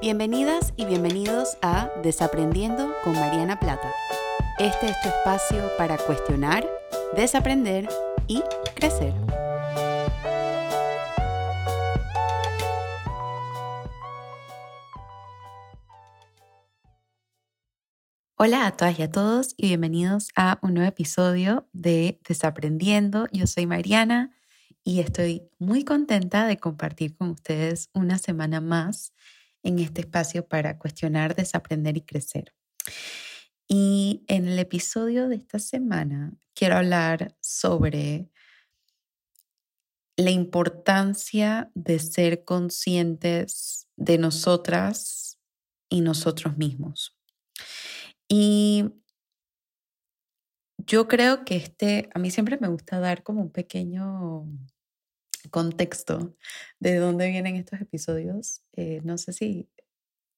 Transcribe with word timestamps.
Bienvenidas 0.00 0.72
y 0.78 0.86
bienvenidos 0.86 1.58
a 1.60 1.90
Desaprendiendo 2.02 2.90
con 3.04 3.12
Mariana 3.12 3.60
Plata. 3.60 3.92
Este 4.58 4.86
es 4.86 4.98
tu 5.02 5.08
espacio 5.10 5.70
para 5.76 5.98
cuestionar, 5.98 6.66
desaprender 7.14 7.86
y 8.26 8.42
crecer. 8.74 9.12
Hola 18.36 18.68
a 18.68 18.76
todas 18.78 18.98
y 18.98 19.02
a 19.02 19.10
todos 19.10 19.52
y 19.58 19.66
bienvenidos 19.66 20.28
a 20.34 20.58
un 20.62 20.72
nuevo 20.72 20.88
episodio 20.88 21.68
de 21.74 22.18
Desaprendiendo. 22.26 23.26
Yo 23.32 23.46
soy 23.46 23.66
Mariana 23.66 24.34
y 24.82 25.00
estoy 25.00 25.42
muy 25.58 25.84
contenta 25.84 26.46
de 26.46 26.56
compartir 26.56 27.14
con 27.18 27.28
ustedes 27.28 27.90
una 27.92 28.16
semana 28.16 28.62
más 28.62 29.12
en 29.62 29.78
este 29.78 30.02
espacio 30.02 30.46
para 30.46 30.78
cuestionar, 30.78 31.34
desaprender 31.34 31.96
y 31.96 32.02
crecer. 32.02 32.54
Y 33.68 34.24
en 34.26 34.48
el 34.48 34.58
episodio 34.58 35.28
de 35.28 35.36
esta 35.36 35.58
semana 35.58 36.32
quiero 36.54 36.76
hablar 36.76 37.36
sobre 37.40 38.28
la 40.16 40.30
importancia 40.30 41.70
de 41.74 41.98
ser 41.98 42.44
conscientes 42.44 43.88
de 43.96 44.18
nosotras 44.18 45.38
y 45.88 46.00
nosotros 46.00 46.56
mismos. 46.56 47.16
Y 48.28 48.84
yo 50.78 51.08
creo 51.08 51.44
que 51.44 51.56
este, 51.56 52.08
a 52.14 52.18
mí 52.18 52.30
siempre 52.30 52.58
me 52.60 52.68
gusta 52.68 53.00
dar 53.00 53.22
como 53.22 53.42
un 53.42 53.50
pequeño 53.50 54.46
contexto 55.48 56.36
de 56.80 56.96
dónde 56.96 57.28
vienen 57.30 57.56
estos 57.56 57.80
episodios. 57.80 58.62
Eh, 58.74 59.00
no 59.04 59.18
sé 59.18 59.32
si 59.32 59.68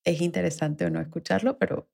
es 0.04 0.20
interesante 0.20 0.84
o 0.84 0.90
no 0.90 1.00
escucharlo, 1.00 1.58
pero 1.58 1.88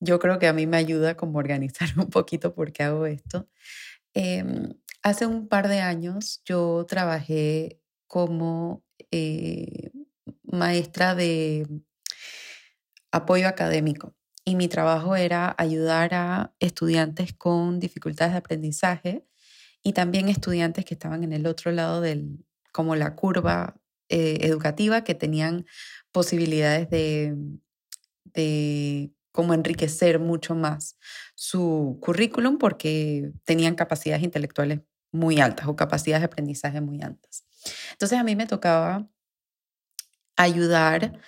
yo 0.00 0.18
creo 0.18 0.38
que 0.38 0.46
a 0.46 0.52
mí 0.52 0.66
me 0.66 0.76
ayuda 0.76 1.16
como 1.16 1.38
organizar 1.38 1.88
un 1.98 2.10
poquito 2.10 2.54
por 2.54 2.72
qué 2.72 2.84
hago 2.84 3.06
esto. 3.06 3.48
Em, 4.14 4.74
hace 5.02 5.26
un 5.26 5.48
par 5.48 5.68
de 5.68 5.80
años 5.80 6.42
yo 6.44 6.86
trabajé 6.88 7.80
como 8.06 8.84
eh, 9.10 9.90
maestra 10.44 11.14
de 11.14 11.66
apoyo 13.12 13.48
académico 13.48 14.14
y 14.44 14.56
mi 14.56 14.68
trabajo 14.68 15.16
era 15.16 15.54
ayudar 15.58 16.14
a 16.14 16.54
estudiantes 16.60 17.32
con 17.32 17.80
dificultades 17.80 18.32
de 18.32 18.38
aprendizaje 18.38 19.26
y 19.86 19.92
también 19.92 20.28
estudiantes 20.28 20.84
que 20.84 20.94
estaban 20.94 21.22
en 21.22 21.32
el 21.32 21.46
otro 21.46 21.70
lado 21.70 22.00
del, 22.00 22.44
como 22.72 22.96
la 22.96 23.14
curva 23.14 23.76
eh, 24.08 24.38
educativa, 24.40 25.04
que 25.04 25.14
tenían 25.14 25.64
posibilidades 26.10 26.90
de, 26.90 27.36
de 28.24 29.12
como 29.30 29.54
enriquecer 29.54 30.18
mucho 30.18 30.56
más 30.56 30.98
su 31.36 32.00
currículum 32.02 32.58
porque 32.58 33.30
tenían 33.44 33.76
capacidades 33.76 34.24
intelectuales 34.24 34.80
muy 35.12 35.38
altas 35.38 35.68
o 35.68 35.76
capacidades 35.76 36.22
de 36.22 36.32
aprendizaje 36.32 36.80
muy 36.80 37.00
altas. 37.00 37.44
Entonces 37.92 38.18
a 38.18 38.24
mí 38.24 38.34
me 38.34 38.48
tocaba 38.48 39.08
ayudar 40.36 41.20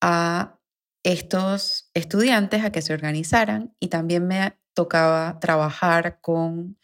a 0.00 0.60
estos 1.02 1.90
estudiantes 1.92 2.62
a 2.62 2.70
que 2.70 2.82
se 2.82 2.94
organizaran 2.94 3.74
y 3.80 3.88
también 3.88 4.28
me 4.28 4.56
tocaba 4.74 5.40
trabajar 5.40 6.20
con 6.20 6.78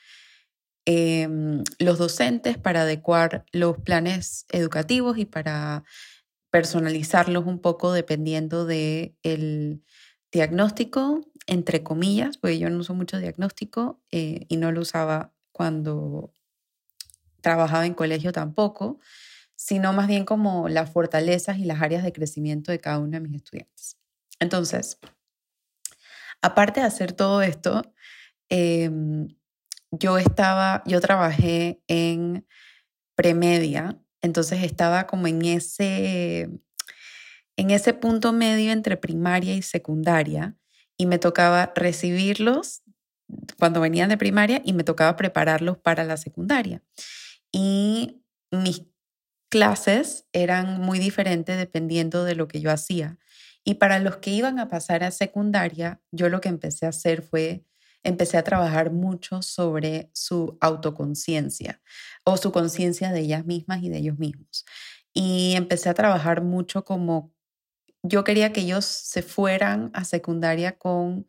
Em, 0.84 1.62
los 1.78 1.98
docentes 1.98 2.58
para 2.58 2.83
adecuar 2.83 3.44
los 3.52 3.78
planes 3.78 4.47
educativos 4.50 5.16
y 5.16 5.27
para 5.27 5.84
personalizarlos 6.50 7.47
un 7.47 7.61
poco 7.61 7.92
dependiendo 7.92 8.66
del 8.66 9.16
el 9.22 9.84
diagnóstico, 10.32 11.21
entre 11.47 11.84
comillas, 11.84 12.37
porque 12.37 12.59
yo 12.59 12.69
no 12.69 12.78
uso 12.78 12.94
mucho 12.94 13.19
diagnóstico 13.19 14.00
eh, 14.10 14.47
y 14.48 14.56
no 14.56 14.72
lo 14.72 14.81
usaba 14.81 15.32
cuando 15.53 16.32
trabajaba 17.42 17.87
en 17.87 17.94
colegio 17.94 18.32
tampoco, 18.32 18.98
sino 19.54 19.92
más 19.92 20.09
bien 20.09 20.25
como 20.25 20.69
las 20.69 20.91
fortalezas 20.91 21.59
y 21.59 21.65
las 21.65 21.81
áreas 21.81 22.03
de 22.03 22.12
crecimiento 22.12 22.72
de 22.72 22.81
cada 22.81 22.98
uno 22.98 23.12
de 23.12 23.21
mis 23.21 23.34
estudiantes. 23.34 23.98
Entonces, 24.41 24.98
aparte 26.41 26.81
de 26.81 26.87
hacer 26.87 27.12
todo 27.12 27.42
esto, 27.42 27.82
em, 28.48 29.28
yo 29.92 30.19
estaba, 30.19 30.82
yo 30.86 31.00
trabajé 31.00 31.82
en 31.86 32.47
premedia, 33.14 34.00
entonces 34.22 34.62
estaba 34.62 35.06
como 35.06 35.26
en 35.26 35.44
ese, 35.44 36.48
en 37.56 37.70
ese 37.70 37.92
punto 37.94 38.32
medio 38.32 38.72
entre 38.72 38.97
primaria 38.97 39.54
y 39.54 39.62
secundaria 39.62 40.56
y 40.97 41.06
me 41.06 41.19
tocaba 41.19 41.72
recibirlos 41.76 42.82
cuando 43.58 43.80
venían 43.80 44.08
de 44.08 44.16
primaria 44.16 44.62
y 44.64 44.72
me 44.72 44.84
tocaba 44.84 45.16
prepararlos 45.16 45.78
para 45.78 46.04
la 46.04 46.16
secundaria. 46.16 46.82
Y 47.50 48.22
mis 48.50 48.84
clases 49.50 50.26
eran 50.32 50.80
muy 50.80 50.98
diferentes 50.98 51.59
dependiendo 51.59 52.24
de 52.24 52.34
lo 52.34 52.48
que 52.48 52.60
yo 52.60 52.70
hacía. 52.70 53.19
Y 53.64 53.74
para 53.74 53.98
los 53.98 54.16
que 54.16 54.30
iban 54.30 54.59
a 54.59 54.69
pasar 54.69 55.04
a 55.04 55.10
secundaria, 55.10 56.00
yo 56.10 56.28
lo 56.28 56.41
que 56.41 56.48
empecé 56.48 56.86
a 56.86 56.91
hacer 56.91 57.22
fue 57.22 57.64
empecé 58.05 58.37
a 58.39 58.45
trabajar 58.45 58.91
mucho 58.93 59.43
sobre 59.43 60.11
su 60.13 60.57
autoconciencia 60.61 61.81
o 62.25 62.37
su 62.37 62.53
conciencia 62.53 63.13
de 63.13 63.21
ellas 63.21 63.47
mismas 63.47 63.83
y 63.83 63.89
de 63.91 63.99
ellos 63.99 64.19
mismos. 64.19 64.65
Y 65.15 65.55
empecé 65.57 65.89
a 65.89 65.95
trabajar 65.95 66.43
mucho 66.43 66.85
como 66.85 67.33
yo 68.03 68.25
quería 68.25 68.53
que 68.53 68.63
ellos 68.63 68.85
se 68.85 69.23
fueran 69.23 69.91
a 69.95 70.05
secundaria 70.05 70.77
con 70.79 71.29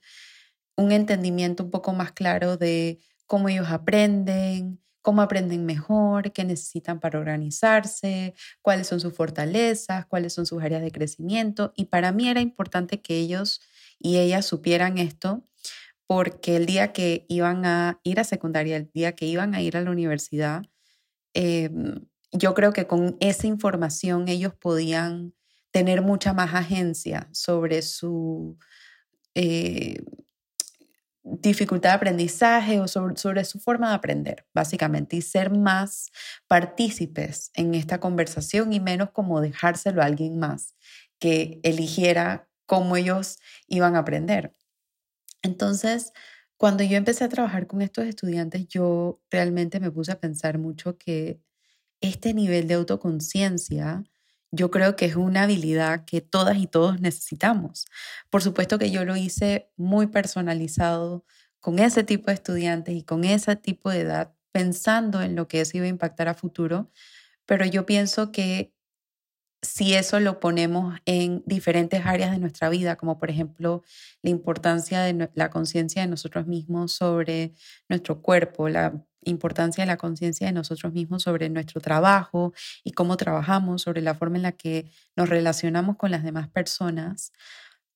un 0.75 0.91
entendimiento 0.91 1.63
un 1.63 1.71
poco 1.71 1.93
más 1.93 2.11
claro 2.13 2.57
de 2.57 2.99
cómo 3.27 3.49
ellos 3.49 3.67
aprenden, 3.69 4.81
cómo 5.01 5.21
aprenden 5.21 5.65
mejor, 5.65 6.31
qué 6.31 6.43
necesitan 6.45 6.99
para 6.99 7.19
organizarse, 7.19 8.33
cuáles 8.61 8.87
son 8.87 8.99
sus 8.99 9.13
fortalezas, 9.13 10.05
cuáles 10.07 10.33
son 10.33 10.45
sus 10.45 10.63
áreas 10.63 10.81
de 10.81 10.91
crecimiento. 10.91 11.73
Y 11.75 11.85
para 11.85 12.11
mí 12.11 12.27
era 12.29 12.41
importante 12.41 13.01
que 13.01 13.17
ellos 13.17 13.61
y 13.99 14.17
ellas 14.17 14.45
supieran 14.45 14.97
esto 14.97 15.43
porque 16.13 16.57
el 16.57 16.67
día 16.67 16.93
que 16.93 17.25
iban 17.27 17.65
a 17.65 17.99
ir 18.03 18.19
a 18.19 18.23
secundaria, 18.23 18.77
el 18.77 18.91
día 18.93 19.13
que 19.13 19.25
iban 19.25 19.55
a 19.55 19.63
ir 19.63 19.77
a 19.77 19.81
la 19.81 19.89
universidad, 19.89 20.61
em, 21.33 22.05
yo 22.31 22.53
creo 22.53 22.71
que 22.71 22.85
con 22.85 23.17
esa 23.19 23.47
información 23.47 24.27
ellos 24.27 24.53
podían 24.53 25.33
tener 25.71 26.03
mucha 26.03 26.31
más 26.33 26.53
agencia 26.53 27.27
sobre 27.31 27.81
su 27.81 28.59
eh, 29.33 30.03
dificultad 31.23 31.89
de 31.89 31.95
aprendizaje 31.95 32.79
o 32.79 32.87
sobre, 32.87 33.15
sobre, 33.17 33.43
su 33.43 33.59
forma 33.59 33.89
de 33.89 33.95
aprender, 33.95 34.45
básicamente, 34.53 35.15
y 35.15 35.23
ser 35.23 35.49
más 35.49 36.11
partícipes 36.47 37.49
en 37.55 37.73
esta 37.73 37.99
conversación 37.99 38.71
y 38.71 38.79
menos 38.79 39.09
como 39.09 39.41
dejárselo 39.41 40.03
a 40.03 40.05
alguien 40.05 40.37
más 40.37 40.75
que 41.17 41.59
eligiera 41.63 42.47
cómo 42.67 42.97
ellos 42.97 43.39
iban 43.67 43.95
a 43.95 43.99
aprender. 43.99 44.53
Entonces, 45.43 46.13
cuando 46.57 46.83
yo 46.83 46.97
empecé 46.97 47.25
a 47.25 47.29
trabajar 47.29 47.67
con 47.67 47.81
estos 47.81 48.05
estudiantes, 48.05 48.67
yo 48.67 49.21
realmente 49.29 49.79
me 49.79 49.91
puse 49.91 50.11
a 50.13 50.19
pensar 50.19 50.57
mucho 50.57 50.97
que 50.97 51.41
este 52.01 52.33
nivel 52.33 52.67
de 52.67 52.75
autoconciencia, 52.75 54.03
yo 54.51 54.71
creo 54.71 54.95
que 54.95 55.05
es 55.05 55.15
una 55.15 55.43
habilidad 55.43 56.05
que 56.05 56.21
todas 56.21 56.57
y 56.57 56.67
todos 56.67 57.01
necesitamos. 57.01 57.85
Por 58.29 58.43
supuesto 58.43 58.79
que 58.79 58.91
yo 58.91 59.05
lo 59.05 59.15
hice 59.17 59.71
muy 59.77 60.07
personalizado 60.07 61.25
con 61.59 61.79
ese 61.79 62.03
tipo 62.03 62.27
de 62.27 62.35
estudiantes 62.35 62.95
y 62.95 63.03
con 63.03 63.23
ese 63.25 63.55
tipo 63.55 63.89
de 63.89 64.01
edad, 64.01 64.33
pensando 64.51 65.21
en 65.21 65.35
lo 65.35 65.47
que 65.47 65.61
eso 65.61 65.77
iba 65.77 65.85
a 65.87 65.89
impactar 65.89 66.27
a 66.27 66.35
futuro, 66.35 66.91
pero 67.45 67.65
yo 67.65 67.85
pienso 67.85 68.31
que 68.31 68.73
si 69.63 69.93
eso 69.93 70.19
lo 70.19 70.39
ponemos 70.39 70.99
en 71.05 71.41
diferentes 71.45 72.05
áreas 72.05 72.31
de 72.31 72.37
nuestra 72.37 72.69
vida, 72.69 72.97
como 72.97 73.17
por 73.17 73.29
ejemplo 73.29 73.81
la 74.21 74.29
importancia 74.29 75.01
de 75.01 75.29
la 75.33 75.49
conciencia 75.49 76.01
de 76.01 76.09
nosotros 76.09 76.47
mismos 76.47 76.91
sobre 76.91 77.53
nuestro 77.87 78.21
cuerpo, 78.21 78.67
la 78.67 79.05
importancia 79.21 79.83
de 79.83 79.87
la 79.87 79.97
conciencia 79.97 80.47
de 80.47 80.53
nosotros 80.53 80.91
mismos 80.91 81.23
sobre 81.23 81.49
nuestro 81.49 81.79
trabajo 81.79 82.53
y 82.83 82.91
cómo 82.91 83.15
trabajamos, 83.15 83.81
sobre 83.81 84.01
la 84.01 84.15
forma 84.15 84.35
en 84.35 84.43
la 84.43 84.51
que 84.51 84.91
nos 85.15 85.29
relacionamos 85.29 85.95
con 85.95 86.11
las 86.11 86.23
demás 86.23 86.49
personas, 86.49 87.31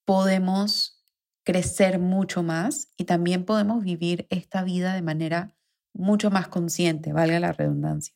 podemos 0.05 1.03
crecer 1.43 1.99
mucho 1.99 2.43
más 2.43 2.93
y 2.97 3.03
también 3.03 3.43
podemos 3.43 3.83
vivir 3.83 4.25
esta 4.29 4.63
vida 4.63 4.93
de 4.93 5.01
manera 5.01 5.53
mucho 5.93 6.31
más 6.31 6.47
consciente, 6.47 7.11
valga 7.11 7.39
la 7.41 7.51
redundancia. 7.51 8.13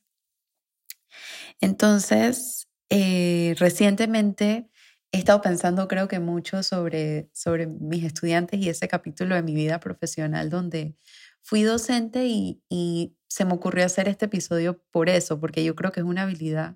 Entonces, 1.59 2.70
eh, 2.93 3.55
recientemente 3.57 4.69
he 5.13 5.17
estado 5.17 5.41
pensando 5.41 5.87
creo 5.87 6.09
que 6.09 6.19
mucho 6.19 6.61
sobre, 6.61 7.29
sobre 7.33 7.65
mis 7.65 8.03
estudiantes 8.03 8.59
y 8.59 8.67
ese 8.67 8.89
capítulo 8.89 9.35
de 9.35 9.43
mi 9.43 9.55
vida 9.55 9.79
profesional 9.79 10.49
donde 10.49 10.97
fui 11.41 11.63
docente 11.63 12.25
y, 12.27 12.61
y 12.69 13.15
se 13.29 13.45
me 13.45 13.53
ocurrió 13.53 13.85
hacer 13.85 14.09
este 14.09 14.25
episodio 14.25 14.83
por 14.91 15.07
eso, 15.07 15.39
porque 15.39 15.63
yo 15.63 15.73
creo 15.73 15.93
que 15.93 16.01
es 16.01 16.05
una 16.05 16.23
habilidad 16.23 16.75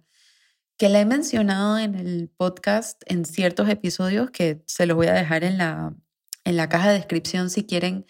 que 0.78 0.88
la 0.88 1.02
he 1.02 1.06
mencionado 1.06 1.78
en 1.78 1.96
el 1.96 2.30
podcast 2.30 3.02
en 3.08 3.26
ciertos 3.26 3.68
episodios 3.68 4.32
que 4.32 4.64
se 4.68 4.86
los 4.86 4.96
voy 4.96 5.08
a 5.08 5.14
dejar 5.14 5.44
en 5.44 5.58
la, 5.58 5.94
en 6.46 6.56
la 6.56 6.70
caja 6.70 6.90
de 6.90 7.00
descripción 7.00 7.50
si 7.50 7.66
quieren 7.66 8.06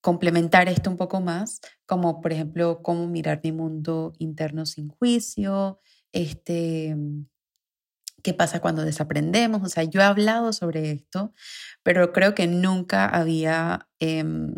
complementar 0.00 0.68
esto 0.68 0.88
un 0.88 0.96
poco 0.96 1.20
más, 1.20 1.60
como 1.84 2.22
por 2.22 2.32
ejemplo 2.32 2.80
cómo 2.82 3.06
mirar 3.06 3.42
mi 3.44 3.52
mundo 3.52 4.14
interno 4.18 4.64
sin 4.64 4.88
juicio, 4.88 5.78
este, 6.12 6.96
qué 8.22 8.34
pasa 8.34 8.60
cuando 8.60 8.84
desaprendemos. 8.84 9.62
O 9.62 9.68
sea, 9.68 9.84
yo 9.84 10.00
he 10.00 10.04
hablado 10.04 10.52
sobre 10.52 10.90
esto, 10.92 11.32
pero 11.82 12.12
creo 12.12 12.34
que 12.34 12.46
nunca 12.46 13.06
había, 13.06 13.88
em, 14.00 14.54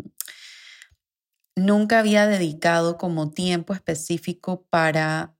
nunca 1.55 1.99
había 1.99 2.27
dedicado 2.27 2.97
como 2.97 3.31
tiempo 3.31 3.73
específico 3.73 4.65
para 4.69 5.35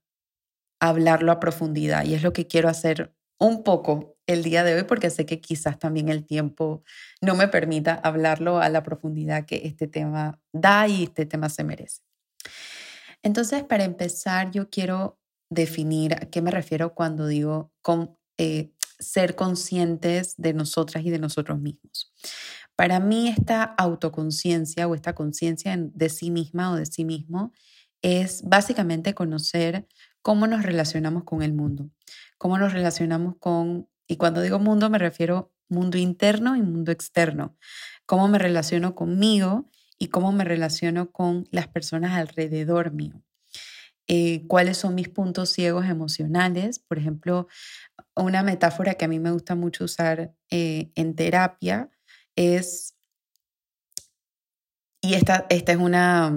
hablarlo 0.80 1.32
a 1.32 1.40
profundidad. 1.40 2.04
Y 2.04 2.14
es 2.14 2.22
lo 2.22 2.32
que 2.32 2.46
quiero 2.46 2.68
hacer 2.68 3.14
un 3.38 3.64
poco 3.64 4.16
el 4.26 4.42
día 4.42 4.64
de 4.64 4.74
hoy, 4.74 4.84
porque 4.84 5.10
sé 5.10 5.26
que 5.26 5.40
quizás 5.40 5.78
también 5.78 6.08
el 6.08 6.24
tiempo 6.24 6.82
no 7.20 7.34
me 7.34 7.48
permita 7.48 7.94
hablarlo 7.94 8.58
a 8.60 8.68
la 8.68 8.82
profundidad 8.82 9.44
que 9.46 9.62
este 9.64 9.86
tema 9.86 10.40
da 10.52 10.88
y 10.88 11.04
este 11.04 11.26
tema 11.26 11.48
se 11.48 11.64
merece. 11.64 12.02
Entonces, 13.22 13.62
para 13.64 13.84
empezar, 13.84 14.50
yo 14.50 14.68
quiero 14.70 15.18
definir 15.50 16.14
a 16.14 16.30
qué 16.30 16.42
me 16.42 16.50
refiero 16.50 16.94
cuando 16.94 17.26
digo 17.26 17.72
con, 17.82 18.16
eh, 18.38 18.72
ser 18.98 19.34
conscientes 19.34 20.34
de 20.36 20.54
nosotras 20.54 21.04
y 21.04 21.10
de 21.10 21.18
nosotros 21.18 21.60
mismos. 21.60 22.12
Para 22.76 23.00
mí 23.00 23.28
esta 23.28 23.62
autoconciencia 23.62 24.86
o 24.86 24.94
esta 24.94 25.14
conciencia 25.14 25.76
de 25.78 26.08
sí 26.08 26.30
misma 26.30 26.70
o 26.70 26.76
de 26.76 26.86
sí 26.86 27.04
mismo 27.04 27.52
es 28.02 28.42
básicamente 28.42 29.14
conocer 29.14 29.86
cómo 30.22 30.46
nos 30.46 30.62
relacionamos 30.62 31.24
con 31.24 31.42
el 31.42 31.52
mundo, 31.52 31.90
cómo 32.38 32.58
nos 32.58 32.72
relacionamos 32.72 33.36
con, 33.38 33.88
y 34.06 34.16
cuando 34.16 34.40
digo 34.42 34.58
mundo 34.58 34.90
me 34.90 34.98
refiero 34.98 35.52
mundo 35.68 35.98
interno 35.98 36.56
y 36.56 36.62
mundo 36.62 36.92
externo, 36.92 37.56
cómo 38.04 38.28
me 38.28 38.38
relaciono 38.38 38.94
conmigo 38.94 39.70
y 39.98 40.08
cómo 40.08 40.32
me 40.32 40.44
relaciono 40.44 41.10
con 41.10 41.48
las 41.50 41.68
personas 41.68 42.12
alrededor 42.12 42.92
mío. 42.92 43.22
Eh, 44.08 44.46
cuáles 44.46 44.76
son 44.76 44.94
mis 44.94 45.08
puntos 45.08 45.50
ciegos 45.50 45.86
emocionales. 45.86 46.78
Por 46.78 46.98
ejemplo, 46.98 47.48
una 48.14 48.42
metáfora 48.42 48.94
que 48.94 49.04
a 49.04 49.08
mí 49.08 49.18
me 49.18 49.32
gusta 49.32 49.54
mucho 49.54 49.84
usar 49.84 50.32
eh, 50.50 50.90
en 50.94 51.16
terapia 51.16 51.90
es, 52.36 52.96
y 55.00 55.14
esta, 55.14 55.46
esta, 55.50 55.72
es 55.72 55.78
una, 55.78 56.32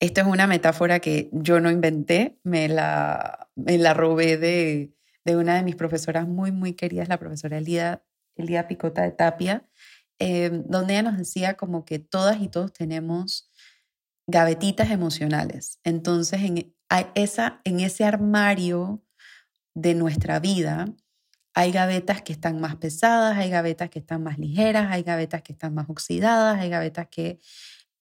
esta 0.00 0.20
es 0.20 0.26
una 0.26 0.46
metáfora 0.46 1.00
que 1.00 1.30
yo 1.32 1.60
no 1.60 1.70
inventé, 1.70 2.38
me 2.42 2.68
la, 2.68 3.48
me 3.56 3.78
la 3.78 3.94
robé 3.94 4.36
de, 4.36 4.94
de 5.24 5.36
una 5.36 5.56
de 5.56 5.62
mis 5.62 5.76
profesoras 5.76 6.28
muy, 6.28 6.52
muy 6.52 6.74
queridas, 6.74 7.08
la 7.08 7.18
profesora 7.18 7.58
Elida, 7.58 8.04
Elida 8.36 8.68
Picota 8.68 9.02
de 9.02 9.12
Tapia, 9.12 9.66
eh, 10.18 10.50
donde 10.66 10.94
ella 10.94 11.02
nos 11.02 11.18
decía 11.18 11.54
como 11.54 11.84
que 11.84 11.98
todas 11.98 12.40
y 12.40 12.48
todos 12.48 12.72
tenemos 12.72 13.50
gavetitas 14.26 14.90
emocionales. 14.90 15.80
Entonces, 15.84 16.42
en, 16.42 16.74
esa, 17.14 17.60
en 17.64 17.80
ese 17.80 18.04
armario 18.04 19.02
de 19.74 19.94
nuestra 19.94 20.40
vida, 20.40 20.86
hay 21.54 21.70
gavetas 21.72 22.22
que 22.22 22.32
están 22.32 22.60
más 22.60 22.76
pesadas, 22.76 23.36
hay 23.36 23.50
gavetas 23.50 23.90
que 23.90 23.98
están 23.98 24.22
más 24.22 24.38
ligeras, 24.38 24.90
hay 24.90 25.02
gavetas 25.02 25.42
que 25.42 25.52
están 25.52 25.74
más 25.74 25.88
oxidadas, 25.88 26.58
hay 26.58 26.70
gavetas 26.70 27.08
que 27.08 27.40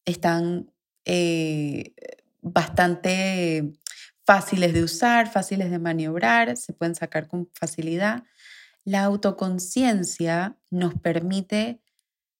están 0.05 0.71
eh, 1.05 1.93
bastante 2.41 3.73
fáciles 4.25 4.73
de 4.73 4.83
usar, 4.83 5.29
fáciles 5.29 5.69
de 5.69 5.79
maniobrar, 5.79 6.55
se 6.55 6.73
pueden 6.73 6.95
sacar 6.95 7.27
con 7.27 7.49
facilidad. 7.53 8.23
La 8.83 9.03
autoconciencia 9.03 10.57
nos 10.69 10.95
permite 10.95 11.81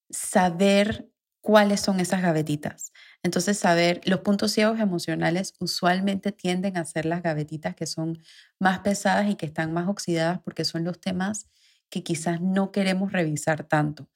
saber 0.09 1.09
cuáles 1.42 1.81
son 1.81 2.00
esas 2.00 2.21
gavetitas. 2.21 2.94
Entonces, 3.23 3.57
saber 3.59 4.01
los 4.06 4.21
puntos 4.21 4.51
ciegos 4.51 4.79
emocionales 4.79 5.53
usualmente 5.59 6.31
tienden 6.31 6.77
a 6.77 6.85
ser 6.85 7.06
las 7.06 7.21
gavetitas 7.21 7.75
que 7.75 7.85
son 7.85 8.19
más 8.59 8.79
pesadas 8.79 9.29
y 9.29 9.35
que 9.35 9.45
están 9.45 9.73
más 9.73 9.88
oxidadas 9.88 10.39
porque 10.44 10.65
son 10.65 10.83
los 10.83 11.00
temas 11.00 11.47
que 11.89 12.03
quizás 12.03 12.41
no 12.41 12.71
queremos 12.71 13.12
revisar 13.12 13.63
tanto. 13.65 14.07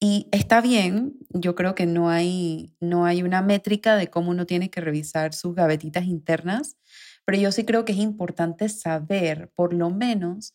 Y 0.00 0.28
está 0.32 0.60
bien, 0.60 1.14
yo 1.30 1.54
creo 1.54 1.74
que 1.76 1.86
no 1.86 2.10
hay, 2.10 2.74
no 2.80 3.04
hay 3.04 3.22
una 3.22 3.40
métrica 3.40 3.96
de 3.96 4.08
cómo 4.10 4.30
uno 4.30 4.46
tiene 4.46 4.68
que 4.70 4.80
revisar 4.80 5.32
sus 5.32 5.54
gavetitas 5.54 6.04
internas, 6.06 6.76
pero 7.24 7.38
yo 7.38 7.52
sí 7.52 7.64
creo 7.64 7.84
que 7.84 7.92
es 7.92 7.98
importante 7.98 8.68
saber, 8.68 9.52
por 9.54 9.72
lo 9.72 9.90
menos, 9.90 10.54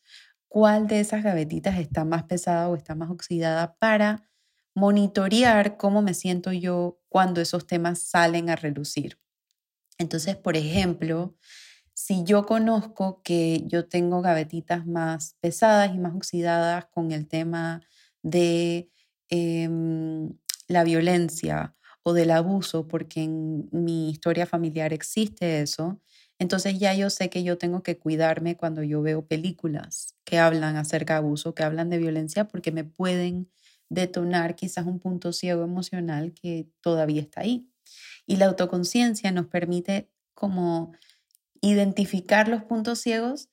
cuál 0.50 0.88
de 0.88 1.00
esas 1.00 1.24
gavetitas 1.24 1.80
está 1.80 2.04
más 2.04 2.24
pesada 2.24 2.68
o 2.70 2.76
está 2.76 2.94
más 2.96 3.10
oxidada 3.10 3.76
para 3.80 4.28
monitorear 4.78 5.76
cómo 5.76 6.04
me 6.04 6.14
siento 6.14 6.52
yo 6.52 7.00
cuando 7.10 7.42
esos 7.42 7.66
temas 7.66 7.98
salen 7.98 8.52
a 8.52 8.56
relucir. 8.56 9.18
Entonces, 9.98 10.36
por 10.36 10.56
ejemplo, 10.56 11.36
si 11.96 12.24
yo 12.24 12.46
conozco 12.46 13.24
que 13.24 13.64
yo 13.66 13.88
tengo 13.88 14.22
gavetitas 14.22 14.86
más 14.86 15.36
pesadas 15.40 15.96
y 15.96 15.98
más 15.98 16.14
oxidadas 16.14 16.86
con 16.92 17.12
el 17.12 17.28
tema 17.28 17.82
de 18.22 18.92
em, 19.30 20.38
la 20.68 20.84
violencia 20.84 21.76
o 22.04 22.14
del 22.14 22.30
abuso, 22.30 22.88
porque 22.88 23.24
en 23.24 23.70
mi 23.72 24.12
historia 24.12 24.46
familiar 24.46 24.94
existe 24.94 25.60
eso, 25.60 26.00
entonces 26.38 26.78
ya 26.78 26.94
yo 26.94 27.10
sé 27.10 27.32
que 27.32 27.44
yo 27.44 27.58
tengo 27.58 27.82
que 27.82 27.98
cuidarme 27.98 28.56
cuando 28.56 28.84
yo 28.84 29.02
veo 29.02 29.26
películas 29.26 30.16
que 30.24 30.38
hablan 30.38 30.76
acerca 30.76 31.16
de 31.16 31.18
abuso, 31.20 31.56
que 31.56 31.64
hablan 31.64 31.90
de 31.90 31.98
violencia, 31.98 32.48
porque 32.48 32.72
me 32.72 32.84
pueden 32.84 33.50
detonar 33.90 34.56
quizás 34.56 34.86
un 34.86 35.00
punto 35.00 35.34
ciego 35.34 35.64
emocional 35.64 36.34
que 36.34 36.68
todavía 36.82 37.22
está 37.22 37.42
ahí. 37.42 37.70
Y 38.26 38.38
la 38.38 38.48
autoconciencia 38.48 39.32
nos 39.32 39.48
permite 39.48 40.10
como 40.34 40.92
identificar 41.62 42.48
los 42.48 42.64
puntos 42.64 43.00
ciegos, 43.00 43.50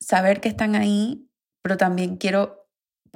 saber 0.00 0.40
que 0.40 0.48
están 0.48 0.74
ahí, 0.74 1.28
pero 1.62 1.76
también 1.76 2.16
quiero, 2.16 2.68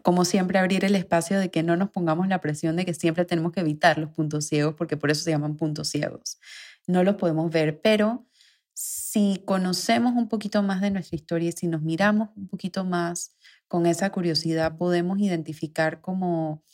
como 0.02 0.24
siempre, 0.24 0.58
abrir 0.58 0.84
el 0.84 0.94
espacio 0.94 1.38
de 1.38 1.50
que 1.50 1.62
no 1.62 1.76
nos 1.76 1.90
pongamos 1.90 2.28
la 2.28 2.40
presión 2.40 2.76
de 2.76 2.84
que 2.84 2.94
siempre 2.94 3.24
tenemos 3.24 3.52
que 3.52 3.60
evitar 3.60 3.98
los 3.98 4.10
puntos 4.10 4.46
ciegos, 4.46 4.74
porque 4.74 4.96
por 4.96 5.10
eso 5.10 5.22
se 5.22 5.30
llaman 5.30 5.56
puntos 5.56 5.88
ciegos. 5.88 6.38
No 6.86 7.02
los 7.04 7.16
podemos 7.16 7.50
ver, 7.50 7.80
pero 7.80 8.26
si 8.74 9.42
conocemos 9.44 10.14
un 10.14 10.28
poquito 10.28 10.62
más 10.62 10.80
de 10.80 10.90
nuestra 10.90 11.16
historia 11.16 11.50
y 11.50 11.52
si 11.52 11.66
nos 11.66 11.82
miramos 11.82 12.30
un 12.36 12.48
poquito 12.48 12.84
más 12.84 13.36
con 13.70 13.86
esa 13.86 14.10
curiosidad 14.10 14.76
podemos 14.76 15.20
identificar 15.20 16.00
cómo, 16.00 16.64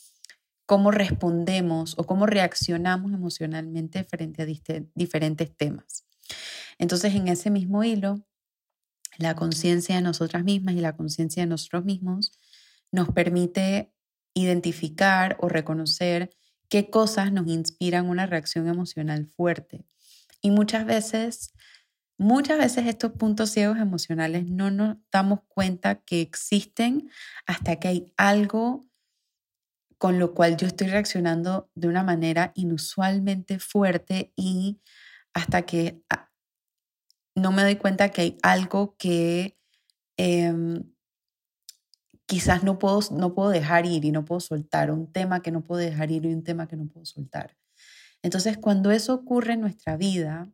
cómo 0.64 0.90
respondemos 0.90 1.92
o 1.98 2.04
cómo 2.04 2.24
reaccionamos 2.24 3.12
emocionalmente 3.12 4.02
frente 4.02 4.42
a 4.42 4.46
diferentes 4.94 5.54
temas. 5.54 6.06
Entonces, 6.78 7.14
en 7.14 7.28
ese 7.28 7.50
mismo 7.50 7.84
hilo, 7.84 8.26
la 9.18 9.36
conciencia 9.36 9.96
de 9.96 10.00
nosotras 10.00 10.42
mismas 10.42 10.74
y 10.74 10.80
la 10.80 10.96
conciencia 10.96 11.42
de 11.42 11.48
nosotros 11.48 11.84
mismos 11.84 12.32
nos 12.90 13.10
permite 13.10 13.92
identificar 14.32 15.36
o 15.38 15.50
reconocer 15.50 16.30
qué 16.70 16.88
cosas 16.88 17.30
nos 17.30 17.46
inspiran 17.46 18.08
una 18.08 18.24
reacción 18.24 18.68
emocional 18.68 19.26
fuerte. 19.26 19.84
Y 20.40 20.50
muchas 20.50 20.86
veces 20.86 21.52
Muchas 22.18 22.58
veces 22.58 22.86
estos 22.86 23.12
puntos 23.12 23.50
ciegos 23.50 23.78
emocionales 23.78 24.46
no 24.46 24.70
nos 24.70 24.96
damos 25.12 25.40
cuenta 25.48 25.96
que 25.96 26.22
existen 26.22 27.10
hasta 27.46 27.76
que 27.76 27.88
hay 27.88 28.12
algo 28.16 28.86
con 29.98 30.18
lo 30.18 30.34
cual 30.34 30.56
yo 30.56 30.66
estoy 30.66 30.88
reaccionando 30.88 31.70
de 31.74 31.88
una 31.88 32.02
manera 32.02 32.52
inusualmente 32.54 33.58
fuerte 33.58 34.32
y 34.36 34.80
hasta 35.32 35.62
que 35.62 36.02
ah, 36.10 36.30
no 37.34 37.52
me 37.52 37.62
doy 37.62 37.76
cuenta 37.76 38.10
que 38.10 38.22
hay 38.22 38.38
algo 38.42 38.96
que 38.98 39.58
em, 40.16 40.84
quizás 42.26 42.64
no 42.64 42.78
puedo, 42.78 43.00
no 43.12 43.34
puedo 43.34 43.50
dejar 43.50 43.86
ir 43.86 44.04
y 44.04 44.10
no 44.10 44.24
puedo 44.24 44.40
soltar, 44.40 44.90
un 44.90 45.12
tema 45.12 45.42
que 45.42 45.50
no 45.50 45.62
puedo 45.64 45.80
dejar 45.80 46.10
ir 46.10 46.24
y 46.26 46.32
un 46.32 46.42
tema 46.44 46.66
que 46.66 46.76
no 46.76 46.86
puedo 46.86 47.06
soltar. 47.06 47.56
Entonces, 48.22 48.58
cuando 48.58 48.90
eso 48.90 49.14
ocurre 49.14 49.52
en 49.52 49.60
nuestra 49.60 49.96
vida, 49.96 50.50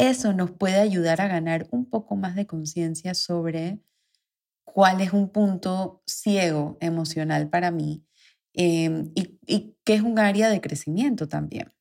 eso 0.00 0.32
nos 0.32 0.50
puede 0.50 0.80
ayudar 0.80 1.20
a 1.20 1.28
ganar 1.28 1.66
un 1.70 1.84
poco 1.84 2.16
más 2.16 2.34
de 2.34 2.46
conciencia 2.46 3.14
sobre 3.14 3.78
cuál 4.64 5.00
es 5.00 5.12
un 5.12 5.28
punto 5.30 6.02
ciego 6.06 6.78
emocional 6.80 7.50
para 7.50 7.70
mí 7.70 8.04
em, 8.54 9.12
y, 9.14 9.38
y 9.46 9.76
qué 9.84 9.94
es 9.94 10.02
un 10.02 10.18
área 10.18 10.48
de 10.48 10.60
crecimiento 10.60 11.28
también. 11.28 11.72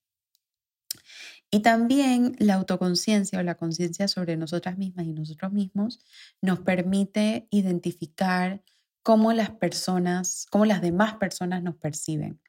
Y 1.51 1.61
también 1.61 2.35
la 2.39 2.55
autoconciencia 2.55 3.39
o 3.39 3.43
la 3.43 3.55
conciencia 3.55 4.07
sobre 4.07 4.38
nosotras 4.38 4.77
mismas 4.77 5.07
y 5.07 5.13
nosotros 5.13 5.51
mismos 5.51 5.99
nos 6.41 6.59
permite 6.59 7.47
identificar 7.49 8.61
cómo 9.01 9.33
las 9.33 9.49
personas, 9.49 10.45
cómo 10.51 10.65
las 10.65 10.81
demás 10.81 11.15
personas 11.15 11.63
nos 11.63 11.75
perciben. 11.75 12.39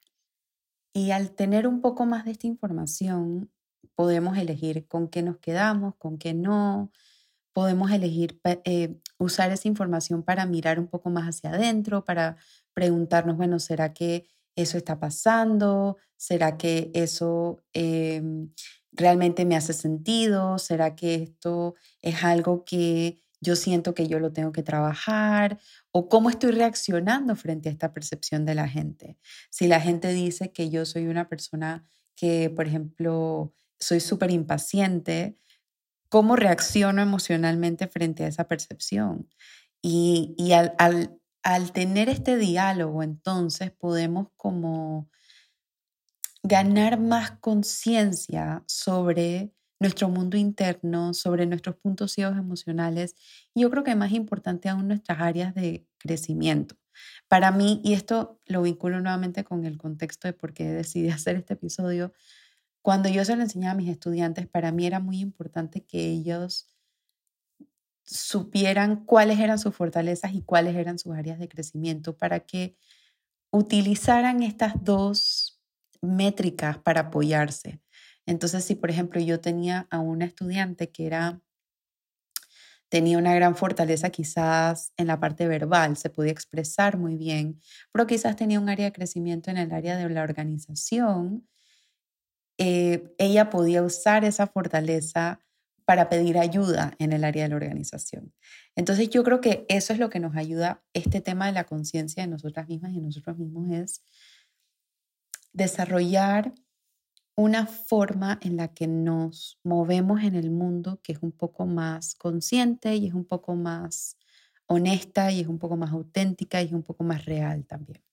Y 0.93 1.11
al 1.11 1.31
tener 1.31 1.65
un 1.65 1.81
poco 1.81 2.05
más 2.05 2.25
de 2.25 2.31
esta 2.31 2.47
información, 2.47 3.49
podemos 3.95 4.37
elegir 4.37 4.87
con 4.87 5.07
qué 5.07 5.21
nos 5.21 5.37
quedamos, 5.37 5.95
con 5.97 6.17
qué 6.17 6.33
no, 6.33 6.91
podemos 7.53 7.91
elegir 7.91 8.39
eh, 8.45 8.95
usar 9.17 9.51
esa 9.51 9.67
información 9.67 10.23
para 10.23 10.45
mirar 10.45 10.79
un 10.79 10.87
poco 10.87 11.09
más 11.09 11.25
hacia 11.27 11.51
adentro, 11.51 12.05
para 12.05 12.37
preguntarnos, 12.73 13.37
bueno, 13.37 13.59
¿será 13.59 13.93
que 13.93 14.27
eso 14.55 14.77
está 14.77 14.99
pasando? 14.99 15.97
¿Será 16.17 16.57
que 16.57 16.91
eso 16.93 17.61
em, 17.73 18.51
realmente 18.91 19.45
me 19.45 19.55
hace 19.55 19.73
sentido? 19.73 20.57
¿Será 20.57 20.95
que 20.95 21.15
esto 21.15 21.75
es 22.01 22.23
algo 22.23 22.63
que 22.65 23.19
yo 23.41 23.55
siento 23.55 23.95
que 23.95 24.07
yo 24.07 24.19
lo 24.19 24.31
tengo 24.33 24.51
que 24.51 24.63
trabajar? 24.63 25.59
¿O 25.91 26.09
cómo 26.09 26.29
estoy 26.29 26.51
reaccionando 26.51 27.35
frente 27.35 27.69
a 27.69 27.71
esta 27.71 27.93
percepción 27.93 28.45
de 28.45 28.55
la 28.55 28.67
gente? 28.67 29.17
Si 29.49 29.67
la 29.67 29.81
gente 29.81 30.13
dice 30.13 30.51
que 30.51 30.69
yo 30.69 30.85
soy 30.85 31.07
una 31.07 31.27
persona 31.27 31.85
que, 32.15 32.49
por 32.49 32.67
ejemplo, 32.67 33.53
soy 33.81 33.99
súper 33.99 34.31
impaciente, 34.31 35.37
¿cómo 36.09 36.35
reacciono 36.35 37.01
emocionalmente 37.01 37.87
frente 37.87 38.23
a 38.23 38.27
esa 38.27 38.47
percepción? 38.47 39.29
Y, 39.81 40.35
y 40.37 40.53
al, 40.53 40.73
al, 40.77 41.19
al 41.43 41.73
tener 41.73 42.07
este 42.07 42.37
diálogo, 42.37 43.03
entonces 43.03 43.71
podemos 43.71 44.27
como 44.37 45.09
ganar 46.43 46.99
más 46.99 47.31
conciencia 47.39 48.63
sobre 48.67 49.53
nuestro 49.79 50.09
mundo 50.09 50.37
interno, 50.37 51.13
sobre 51.13 51.45
nuestros 51.47 51.75
puntos 51.75 52.11
ciegos 52.11 52.37
emocionales 52.37 53.15
y 53.53 53.61
yo 53.61 53.71
creo 53.71 53.83
que 53.83 53.95
más 53.95 54.11
importante 54.11 54.69
aún 54.69 54.87
nuestras 54.87 55.19
áreas 55.19 55.55
de 55.55 55.87
crecimiento. 55.97 56.75
Para 57.27 57.51
mí, 57.51 57.81
y 57.83 57.93
esto 57.93 58.39
lo 58.45 58.61
vinculo 58.61 59.01
nuevamente 59.01 59.43
con 59.43 59.65
el 59.65 59.77
contexto 59.77 60.27
de 60.27 60.33
por 60.33 60.53
qué 60.53 60.65
decidí 60.65 61.09
hacer 61.09 61.35
este 61.35 61.53
episodio, 61.55 62.13
cuando 62.81 63.09
yo 63.09 63.23
se 63.25 63.35
lo 63.35 63.43
enseñaba 63.43 63.73
a 63.73 63.75
mis 63.75 63.89
estudiantes, 63.89 64.47
para 64.47 64.71
mí 64.71 64.85
era 64.85 64.99
muy 64.99 65.19
importante 65.19 65.83
que 65.83 65.99
ellos 65.99 66.67
supieran 68.03 69.05
cuáles 69.05 69.39
eran 69.39 69.59
sus 69.59 69.75
fortalezas 69.75 70.33
y 70.33 70.41
cuáles 70.41 70.75
eran 70.75 70.99
sus 70.99 71.15
áreas 71.15 71.39
de 71.39 71.47
crecimiento 71.47 72.17
para 72.17 72.41
que 72.41 72.75
utilizaran 73.51 74.43
estas 74.43 74.73
dos 74.83 75.61
métricas 76.01 76.77
para 76.79 77.01
apoyarse. 77.01 77.81
Entonces, 78.25 78.65
si 78.65 78.75
por 78.75 78.89
ejemplo 78.89 79.21
yo 79.21 79.39
tenía 79.39 79.87
a 79.91 79.99
una 79.99 80.25
estudiante 80.25 80.91
que 80.91 81.05
era 81.07 81.41
tenía 82.89 83.17
una 83.17 83.33
gran 83.33 83.55
fortaleza 83.55 84.09
quizás 84.09 84.91
en 84.97 85.07
la 85.07 85.17
parte 85.17 85.47
verbal, 85.47 85.95
se 85.95 86.09
podía 86.09 86.33
expresar 86.33 86.97
muy 86.97 87.15
bien, 87.15 87.61
pero 87.93 88.05
quizás 88.05 88.35
tenía 88.35 88.59
un 88.59 88.67
área 88.67 88.85
de 88.85 88.91
crecimiento 88.91 89.49
en 89.49 89.55
el 89.55 89.71
área 89.71 89.95
de 89.95 90.09
la 90.09 90.23
organización, 90.23 91.47
eh, 92.63 93.15
ella 93.17 93.49
podía 93.49 93.81
usar 93.81 94.23
esa 94.23 94.45
fortaleza 94.45 95.39
para 95.83 96.09
pedir 96.09 96.37
ayuda 96.37 96.93
en 96.99 97.11
el 97.11 97.23
área 97.23 97.41
de 97.41 97.49
la 97.49 97.55
organización. 97.55 98.35
Entonces 98.75 99.09
yo 99.09 99.23
creo 99.23 99.41
que 99.41 99.65
eso 99.67 99.93
es 99.93 99.99
lo 99.99 100.11
que 100.11 100.19
nos 100.19 100.35
ayuda, 100.35 100.83
este 100.93 101.21
tema 101.21 101.47
de 101.47 101.53
la 101.53 101.63
conciencia 101.63 102.21
de 102.21 102.29
nosotras 102.29 102.67
mismas 102.67 102.91
y 102.91 102.97
de 102.97 103.01
nosotros 103.01 103.39
mismos 103.39 103.71
es 103.71 104.03
desarrollar 105.53 106.53
una 107.35 107.65
forma 107.65 108.37
en 108.43 108.57
la 108.57 108.67
que 108.67 108.85
nos 108.85 109.59
movemos 109.63 110.21
en 110.21 110.35
el 110.35 110.51
mundo 110.51 110.99
que 111.01 111.13
es 111.13 111.19
un 111.23 111.31
poco 111.31 111.65
más 111.65 112.13
consciente 112.13 112.95
y 112.95 113.07
es 113.07 113.15
un 113.15 113.25
poco 113.25 113.55
más 113.55 114.17
honesta 114.67 115.31
y 115.31 115.39
es 115.39 115.47
un 115.47 115.57
poco 115.57 115.77
más 115.77 115.91
auténtica 115.93 116.61
y 116.61 116.67
es 116.67 116.73
un 116.73 116.83
poco 116.83 117.03
más 117.03 117.25
real 117.25 117.65
también. 117.65 118.03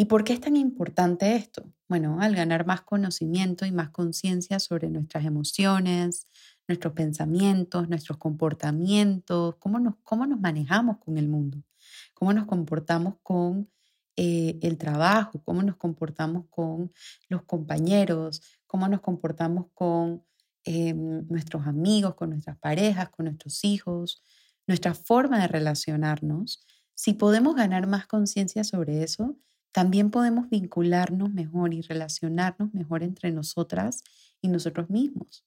¿Y 0.00 0.04
por 0.04 0.22
qué 0.22 0.32
es 0.32 0.40
tan 0.40 0.56
importante 0.56 1.34
esto? 1.34 1.72
Bueno, 1.88 2.20
al 2.20 2.36
ganar 2.36 2.64
más 2.64 2.82
conocimiento 2.82 3.66
y 3.66 3.72
más 3.72 3.90
conciencia 3.90 4.60
sobre 4.60 4.88
nuestras 4.90 5.24
emociones, 5.24 6.28
nuestros 6.68 6.92
pensamientos, 6.92 7.88
nuestros 7.88 8.16
comportamientos, 8.16 9.56
cómo 9.58 9.80
nos, 9.80 9.96
cómo 10.04 10.24
nos 10.24 10.38
manejamos 10.38 10.98
con 10.98 11.18
el 11.18 11.26
mundo, 11.26 11.64
cómo 12.14 12.32
nos 12.32 12.46
comportamos 12.46 13.16
con 13.24 13.68
eh, 14.14 14.60
el 14.62 14.78
trabajo, 14.78 15.42
cómo 15.42 15.64
nos 15.64 15.74
comportamos 15.74 16.44
con 16.48 16.92
los 17.28 17.42
compañeros, 17.42 18.40
cómo 18.68 18.86
nos 18.86 19.00
comportamos 19.00 19.66
con 19.74 20.22
eh, 20.64 20.94
nuestros 20.94 21.66
amigos, 21.66 22.14
con 22.14 22.30
nuestras 22.30 22.56
parejas, 22.58 23.08
con 23.10 23.24
nuestros 23.24 23.64
hijos, 23.64 24.22
nuestra 24.68 24.94
forma 24.94 25.40
de 25.40 25.48
relacionarnos. 25.48 26.64
Si 26.94 27.14
podemos 27.14 27.56
ganar 27.56 27.88
más 27.88 28.06
conciencia 28.06 28.62
sobre 28.62 29.02
eso, 29.02 29.36
también 29.72 30.10
podemos 30.10 30.48
vincularnos 30.48 31.32
mejor 31.32 31.74
y 31.74 31.82
relacionarnos 31.82 32.72
mejor 32.74 33.02
entre 33.02 33.30
nosotras 33.30 34.02
y 34.40 34.48
nosotros 34.48 34.90
mismos. 34.90 35.44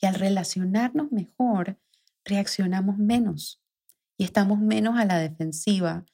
Y 0.00 0.06
al 0.06 0.14
relacionarnos 0.14 1.12
mejor, 1.12 1.78
reaccionamos 2.24 2.98
menos 2.98 3.60
y 4.16 4.24
estamos 4.24 4.58
menos 4.58 4.98
a 4.98 5.04
la 5.04 5.18
defensiva, 5.18 6.04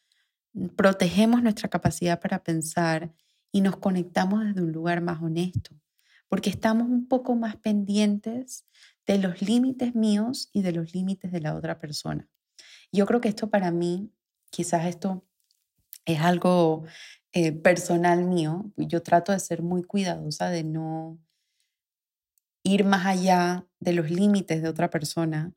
protegemos 0.76 1.42
nuestra 1.42 1.68
capacidad 1.68 2.20
para 2.20 2.42
pensar 2.42 3.12
y 3.50 3.60
nos 3.60 3.76
conectamos 3.76 4.44
desde 4.44 4.62
un 4.62 4.72
lugar 4.72 5.00
más 5.00 5.22
honesto, 5.22 5.70
porque 6.28 6.50
estamos 6.50 6.88
un 6.88 7.08
poco 7.08 7.34
más 7.34 7.56
pendientes 7.56 8.66
de 9.06 9.18
los 9.18 9.42
límites 9.42 9.94
míos 9.94 10.50
y 10.52 10.62
de 10.62 10.72
los 10.72 10.94
límites 10.94 11.32
de 11.32 11.40
la 11.40 11.54
otra 11.54 11.78
persona. 11.78 12.28
Yo 12.92 13.06
creo 13.06 13.20
que 13.20 13.28
esto 13.28 13.50
para 13.50 13.70
mí, 13.70 14.12
quizás 14.50 14.86
esto 14.86 15.24
es 16.04 16.20
algo 16.20 16.84
eh, 17.34 17.50
personal 17.52 18.24
mío, 18.24 18.72
yo 18.76 19.02
trato 19.02 19.32
de 19.32 19.40
ser 19.40 19.60
muy 19.60 19.82
cuidadosa 19.82 20.50
de 20.50 20.62
no 20.62 21.18
ir 22.62 22.84
más 22.84 23.06
allá 23.06 23.66
de 23.80 23.92
los 23.92 24.08
límites 24.10 24.62
de 24.62 24.68
otra 24.68 24.88
persona 24.88 25.52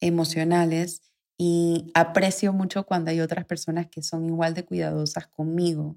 emocionales 0.00 1.00
y 1.38 1.92
aprecio 1.94 2.52
mucho 2.52 2.84
cuando 2.84 3.12
hay 3.12 3.20
otras 3.20 3.44
personas 3.44 3.86
que 3.86 4.02
son 4.02 4.26
igual 4.26 4.52
de 4.54 4.64
cuidadosas 4.64 5.28
conmigo. 5.28 5.96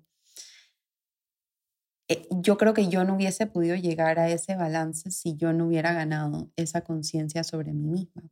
Eh, 2.08 2.28
yo 2.30 2.58
creo 2.60 2.76
que 2.76 2.88
yo 2.88 3.04
no 3.04 3.16
hubiese 3.16 3.48
podido 3.48 3.76
llegar 3.76 4.20
a 4.20 4.30
ese 4.30 4.56
balance 4.56 5.10
si 5.10 5.36
yo 5.36 5.54
no 5.54 5.66
hubiera 5.66 5.92
ganado 5.92 6.52
esa 6.56 6.82
conciencia 6.82 7.44
sobre 7.44 7.74
mí 7.74 7.88
misma. 7.88 8.30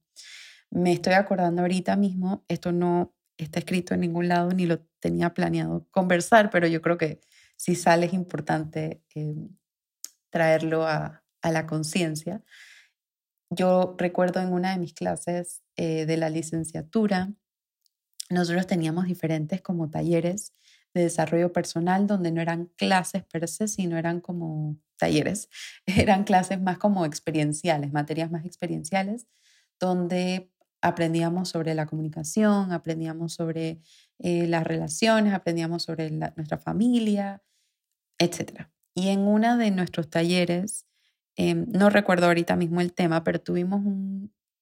Me 0.69 0.93
estoy 0.93 1.13
acordando 1.13 1.63
ahorita 1.63 1.95
mismo, 1.95 2.43
esto 2.47 2.71
no 2.71 3.15
está 3.38 3.60
escrito 3.60 3.94
en 3.94 4.02
ningún 4.02 4.28
lado 4.28 4.52
ni 4.52 4.66
lo 4.66 4.80
tenía 5.00 5.34
planeado 5.34 5.88
conversar, 5.92 6.50
pero 6.50 6.68
yo 6.68 6.82
creo 6.82 6.98
que 6.98 7.22
si 7.58 7.75
sale 7.75 8.06
es 8.08 8.13
importante 8.13 9.04
eh, 9.16 9.36
traerlo 10.30 10.88
a, 10.88 11.24
a 11.42 11.52
la 11.52 11.68
conciencia. 11.68 12.42
Yo 13.50 13.96
recuerdo 13.98 14.42
en 14.42 14.52
una 14.52 14.72
de 14.72 14.80
mis 14.80 14.94
clases 14.94 15.62
eh, 15.75 16.06
de 16.06 16.18
la 16.18 16.30
licenciatura, 16.30 17.32
nosotros 18.30 18.66
teníamos 18.66 19.06
diferentes 19.06 19.62
como 19.62 19.90
talleres 19.90 20.54
de 20.94 21.04
desarrollo 21.04 21.52
personal 21.52 22.08
donde 22.08 22.32
no 22.32 22.42
eran 22.42 22.66
clases 22.78 23.24
per 23.25 23.48
se, 23.48 23.68
sino 23.68 23.98
eran 23.98 24.22
como 24.22 24.78
talleres, 24.98 25.50
eran 25.86 26.24
clases 26.24 26.62
más 26.62 26.78
como 26.78 27.06
experienciales, 27.06 27.92
materias 27.92 28.32
más 28.32 28.46
experienciales, 28.46 29.28
donde 29.80 30.52
aprendíamos 30.84 31.48
sobre 31.50 31.74
la 31.75 31.86
comunicación, 31.86 32.74
aprendíamos 32.74 33.34
sobre 33.34 33.80
eh, 34.20 34.48
las 34.48 34.66
relaciones, 34.66 35.34
aprendíamos 35.34 35.84
sobre 35.84 36.12
nuestra 36.12 36.58
familia, 36.58 37.42
etc. 38.20 38.68
Y 38.94 39.08
en 39.08 39.22
una 39.22 39.58
de 39.58 39.72
nuestros 39.72 40.10
talleres, 40.10 40.86
em, 41.38 41.66
no 41.70 41.90
recuerdo 41.90 42.28
ahorita 42.28 42.58
mismo 42.58 42.82
el 42.82 42.94
tema, 42.94 43.24
pero 43.24 43.40
tuvimos 43.40 43.82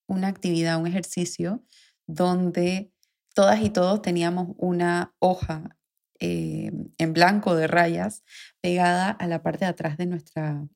una 0.07 0.27
actividad, 0.27 0.79
un 0.79 0.85
ejercicio 0.87 1.63
donde 2.05 2.91
todas 3.33 3.61
y 3.61 3.71
todos 3.71 4.01
teníamos 4.03 4.49
una 4.57 5.15
hoja 5.19 5.75
em, 6.19 6.91
en 6.99 7.13
blanco 7.13 7.55
de 7.55 7.65
rayas 7.65 8.23
pegada 8.61 9.09
a 9.09 9.25
la 9.25 9.41
parte 9.41 9.65
de 9.65 9.71
atrás 9.71 9.97
de 9.97 10.05
nuestra, 10.05 10.67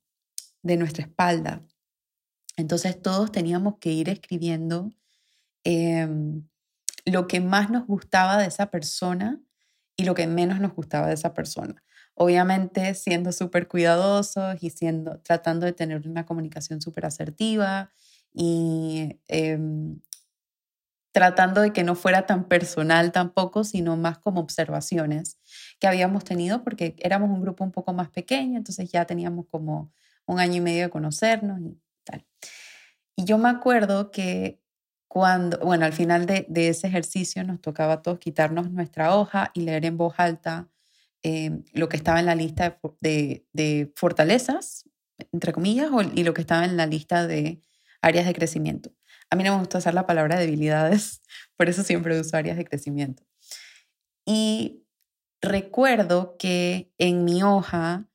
de 0.64 0.78
nuestra 0.78 1.04
espalda. 1.06 1.64
Entonces 2.58 3.00
todos 3.00 3.32
teníamos 3.32 3.78
que 3.78 3.92
ir 3.92 4.10
escribiendo 4.10 4.92
Em, 5.66 6.48
lo 7.06 7.28
que 7.28 7.42
más 7.42 7.70
nos 7.72 7.88
gustaba 7.88 8.38
de 8.38 8.48
esa 8.48 8.72
persona 8.72 9.42
y 9.98 10.06
lo 10.06 10.14
que 10.14 10.28
menos 10.28 10.60
nos 10.60 10.74
gustaba 10.74 11.08
de 11.08 11.16
esa 11.16 11.34
persona. 11.34 11.84
Obviamente 12.14 12.94
siendo 12.94 13.32
súper 13.32 13.68
cuidadosos 13.68 14.62
y 14.62 14.70
siendo, 14.70 15.20
tratando 15.22 15.66
de 15.66 15.74
tener 15.74 16.08
una 16.08 16.26
comunicación 16.26 16.82
súper 16.82 17.06
asertiva 17.06 17.92
y 18.32 19.20
em, 19.28 20.00
tratando 21.12 21.62
de 21.62 21.74
que 21.74 21.84
no 21.84 21.96
fuera 21.96 22.26
tan 22.26 22.48
personal 22.48 23.12
tampoco, 23.12 23.64
sino 23.64 23.98
más 23.98 24.20
como 24.20 24.42
observaciones 24.42 25.40
que 25.80 25.88
habíamos 25.88 26.26
tenido 26.26 26.64
porque 26.64 26.96
éramos 27.00 27.30
un 27.30 27.42
grupo 27.42 27.64
un 27.64 27.72
poco 27.72 27.94
más 27.94 28.10
pequeño, 28.10 28.58
entonces 28.58 28.92
ya 28.92 29.06
teníamos 29.06 29.48
como 29.48 29.92
un 30.26 30.40
año 30.40 30.56
y 30.56 30.62
medio 30.62 30.84
de 30.84 30.90
conocernos 30.90 31.60
y 31.62 31.80
tal. 32.04 32.26
Y 33.16 33.26
yo 33.26 33.38
me 33.38 33.50
acuerdo 33.50 34.12
que 34.12 34.62
cuando, 35.16 35.60
bueno, 35.60 35.86
al 35.86 35.94
final 35.94 36.26
de, 36.26 36.46
ese 36.50 36.88
ejercicio 36.88 37.42
nos 37.46 37.62
tocaba 37.62 37.94
a 37.94 38.02
todos 38.02 38.20
quitarnos 38.20 38.70
nuestra 38.70 39.16
hoja 39.16 39.50
y 39.54 39.62
leer 39.62 39.86
en 39.86 39.96
voz 39.96 40.16
alta 40.18 40.68
eh, 41.24 41.52
lo 41.72 41.88
que 41.88 41.96
estaba 41.96 42.20
en 42.20 42.26
la 42.26 42.36
lista 42.36 42.78
de, 43.00 43.94
fortalezas, 43.96 44.90
entre 45.32 45.54
comillas, 45.54 45.90
y 46.14 46.26
lo 46.26 46.34
que 46.34 46.42
estaba 46.42 46.66
en 46.66 46.76
la 46.76 46.86
lista 46.86 47.28
de 47.28 47.62
áreas 48.02 48.26
de 48.26 48.34
crecimiento. 48.34 48.92
A 49.30 49.38
mí 49.38 49.46
no 49.46 49.54
me 49.54 49.60
gusta 49.60 49.78
usar 49.78 49.94
la 49.94 50.06
palabra 50.06 50.38
debilidades, 50.38 51.22
por 51.56 51.70
eso 51.70 51.84
siempre 51.84 52.20
uso 52.20 52.36
áreas 52.36 52.58
de 52.58 52.66
crecimiento. 52.66 53.24
Y 54.26 54.84
recuerdo 55.42 56.36
que 56.38 56.92
en 56.98 57.24
mi 57.24 57.42
hoja, 57.42 58.10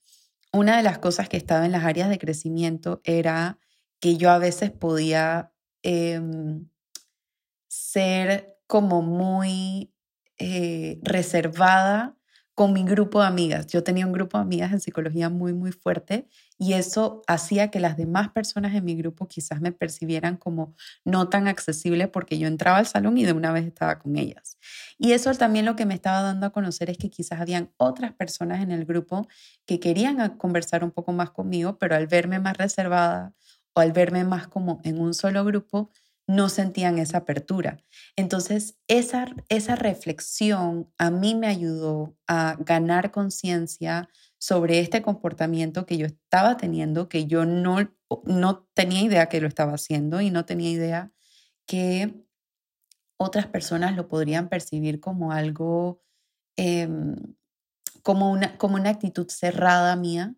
una 0.52 0.76
de 0.76 0.82
las 0.82 0.98
cosas 0.98 1.30
que 1.30 1.38
estaba 1.38 1.64
en 1.64 1.72
las 1.72 1.84
áreas 1.84 2.10
de 2.10 2.18
crecimiento 2.18 3.00
era 3.04 3.58
que 4.00 4.18
yo 4.18 4.28
a 4.28 4.36
veces 4.36 4.70
podía 4.70 5.54
em, 5.82 6.69
ser 7.92 8.56
como 8.66 9.02
muy 9.02 9.92
eh, 10.38 11.00
reservada 11.02 12.16
con 12.54 12.72
mi 12.74 12.84
grupo 12.84 13.20
de 13.20 13.26
amigas. 13.26 13.66
Yo 13.68 13.82
tenía 13.82 14.06
un 14.06 14.12
grupo 14.12 14.36
de 14.36 14.42
amigas 14.42 14.72
en 14.72 14.80
psicología 14.80 15.30
muy, 15.30 15.54
muy 15.54 15.72
fuerte 15.72 16.28
y 16.58 16.74
eso 16.74 17.22
hacía 17.26 17.70
que 17.70 17.80
las 17.80 17.96
demás 17.96 18.28
personas 18.30 18.74
en 18.74 18.84
mi 18.84 18.94
grupo 18.94 19.26
quizás 19.26 19.60
me 19.62 19.72
percibieran 19.72 20.36
como 20.36 20.74
no 21.04 21.28
tan 21.30 21.48
accesible 21.48 22.06
porque 22.06 22.38
yo 22.38 22.46
entraba 22.48 22.78
al 22.78 22.86
salón 22.86 23.16
y 23.16 23.24
de 23.24 23.32
una 23.32 23.50
vez 23.50 23.64
estaba 23.64 23.98
con 23.98 24.16
ellas. 24.18 24.58
Y 24.98 25.12
eso 25.12 25.32
también 25.34 25.64
lo 25.64 25.74
que 25.74 25.86
me 25.86 25.94
estaba 25.94 26.20
dando 26.20 26.46
a 26.46 26.50
conocer 26.50 26.90
es 26.90 26.98
que 26.98 27.10
quizás 27.10 27.40
habían 27.40 27.72
otras 27.78 28.12
personas 28.12 28.62
en 28.62 28.70
el 28.72 28.84
grupo 28.84 29.26
que 29.66 29.80
querían 29.80 30.36
conversar 30.36 30.84
un 30.84 30.90
poco 30.90 31.12
más 31.12 31.30
conmigo, 31.30 31.78
pero 31.78 31.96
al 31.96 32.06
verme 32.06 32.40
más 32.40 32.58
reservada 32.58 33.32
o 33.72 33.80
al 33.80 33.92
verme 33.92 34.24
más 34.24 34.48
como 34.48 34.80
en 34.84 35.00
un 35.00 35.14
solo 35.14 35.44
grupo, 35.44 35.90
no 36.30 36.48
sentían 36.48 36.98
esa 36.98 37.18
apertura. 37.18 37.82
Entonces, 38.14 38.78
esa, 38.86 39.26
esa 39.48 39.74
reflexión 39.74 40.92
a 40.96 41.10
mí 41.10 41.34
me 41.34 41.48
ayudó 41.48 42.16
a 42.28 42.56
ganar 42.60 43.10
conciencia 43.10 44.08
sobre 44.38 44.78
este 44.78 45.02
comportamiento 45.02 45.86
que 45.86 45.98
yo 45.98 46.06
estaba 46.06 46.56
teniendo, 46.56 47.08
que 47.08 47.26
yo 47.26 47.46
no, 47.46 47.92
no 48.24 48.68
tenía 48.74 49.02
idea 49.02 49.28
que 49.28 49.40
lo 49.40 49.48
estaba 49.48 49.72
haciendo 49.72 50.20
y 50.20 50.30
no 50.30 50.44
tenía 50.44 50.70
idea 50.70 51.12
que 51.66 52.14
otras 53.18 53.46
personas 53.48 53.96
lo 53.96 54.06
podrían 54.06 54.48
percibir 54.48 55.00
como 55.00 55.32
algo, 55.32 56.00
em, 56.56 57.16
como, 58.02 58.30
una, 58.30 58.56
como 58.56 58.76
una 58.76 58.90
actitud 58.90 59.26
cerrada 59.28 59.96
mía. 59.96 60.36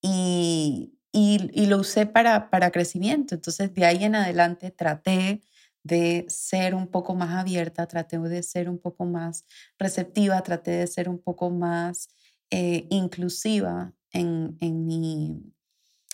Y, 0.00 0.94
y, 1.16 1.66
lo 1.66 1.78
usé 1.78 2.06
para, 2.06 2.50
para 2.50 2.72
crecimiento. 2.72 3.36
Entonces, 3.36 3.72
de 3.72 3.84
ahí 3.84 4.02
en 4.02 4.16
adelante 4.16 4.72
traté 4.72 5.42
de 5.84 6.26
ser 6.28 6.74
un 6.74 6.88
poco 6.88 7.14
más 7.14 7.30
abierta, 7.30 7.86
traté 7.86 8.18
de 8.18 8.42
ser 8.42 8.68
un 8.68 8.78
poco 8.78 9.04
más 9.04 9.44
receptiva, 9.78 10.42
traté 10.42 10.72
de 10.72 10.86
ser 10.88 11.08
un 11.08 11.20
poco 11.20 11.50
más 11.50 12.08
eh, 12.50 12.88
inclusiva 12.90 13.94
en, 14.10 14.56
en, 14.60 14.86
mi, 14.86 15.40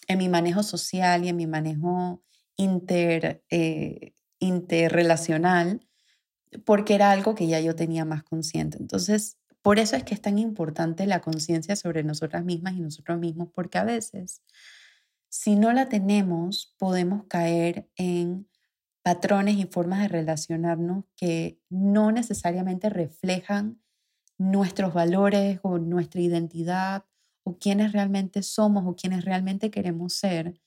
en 0.06 0.18
mi 0.18 0.28
manejo 0.28 0.62
social 0.62 1.24
y 1.24 1.28
en 1.28 1.36
mi 1.36 1.46
manejo 1.46 2.22
inter, 2.56 3.42
eh, 3.48 4.12
interrelacional, 4.38 5.80
porque 6.66 6.94
era 6.94 7.10
algo 7.10 7.34
que 7.34 7.46
ya 7.46 7.60
yo 7.60 7.74
tenía 7.74 8.04
más 8.04 8.22
consciente. 8.22 8.76
Entonces, 8.78 9.38
por 9.62 9.78
eso 9.78 9.96
es 9.96 10.04
que 10.04 10.12
es 10.12 10.20
tan 10.20 10.38
importante 10.38 11.06
la 11.06 11.20
conciencia 11.20 11.74
sobre 11.74 12.02
nosotras 12.02 12.44
mismas 12.44 12.74
y 12.74 12.80
nosotros 12.80 13.18
mismos, 13.18 13.48
porque 13.54 13.78
a 13.78 13.84
veces 13.84 14.42
si 15.30 15.54
no 15.54 15.72
la 15.72 15.88
tenemos, 15.88 16.74
podemos 16.78 17.24
caer 17.28 17.88
en 17.96 18.48
patrones 19.02 19.56
y 19.56 19.64
formas 19.64 20.00
de 20.00 20.08
relacionarnos 20.08 21.04
que 21.16 21.60
no 21.70 22.12
necesariamente 22.12 22.90
reflejan 22.90 23.80
nuestros 24.38 24.92
valores 24.92 25.60
o 25.62 25.78
nuestra 25.78 26.20
identidad 26.20 27.04
o 27.44 27.58
quiénes 27.58 27.92
realmente 27.92 28.42
somos 28.42 28.84
o 28.86 28.96
quiénes 28.96 29.24
realmente 29.24 29.70
queremos 29.70 30.14
ser. 30.14 30.60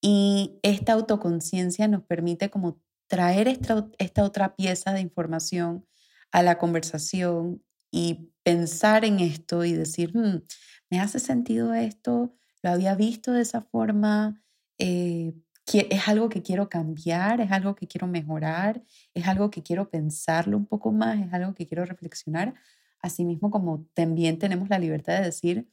Y 0.00 0.58
esta 0.62 0.92
autoconciencia 0.92 1.88
nos 1.88 2.04
permite 2.04 2.50
como 2.50 2.80
traer 3.08 3.48
esta, 3.48 3.88
esta 3.98 4.24
otra 4.24 4.56
pieza 4.56 4.92
de 4.92 5.00
información 5.00 5.86
a 6.32 6.42
la 6.42 6.58
conversación 6.58 7.64
y 7.90 8.30
pensar 8.42 9.04
en 9.04 9.20
esto 9.20 9.64
y 9.64 9.72
decir, 9.72 10.16
hmm, 10.16 10.42
¿me 10.90 11.00
hace 11.00 11.18
sentido 11.18 11.72
esto? 11.72 12.36
Lo 12.66 12.72
había 12.72 12.96
visto 12.96 13.32
de 13.32 13.42
esa 13.42 13.62
forma, 13.62 14.42
eh, 14.78 15.34
es 15.72 16.08
algo 16.08 16.28
que 16.28 16.42
quiero 16.42 16.68
cambiar, 16.68 17.40
es 17.40 17.52
algo 17.52 17.76
que 17.76 17.86
quiero 17.86 18.08
mejorar, 18.08 18.82
es 19.14 19.28
algo 19.28 19.50
que 19.50 19.62
quiero 19.62 19.88
pensarlo 19.88 20.56
un 20.56 20.66
poco 20.66 20.90
más, 20.90 21.20
es 21.24 21.32
algo 21.32 21.54
que 21.54 21.66
quiero 21.66 21.84
reflexionar. 21.84 22.54
Asimismo, 23.00 23.50
como 23.52 23.86
también 23.94 24.38
tenemos 24.38 24.68
la 24.68 24.80
libertad 24.80 25.18
de 25.18 25.26
decir, 25.26 25.68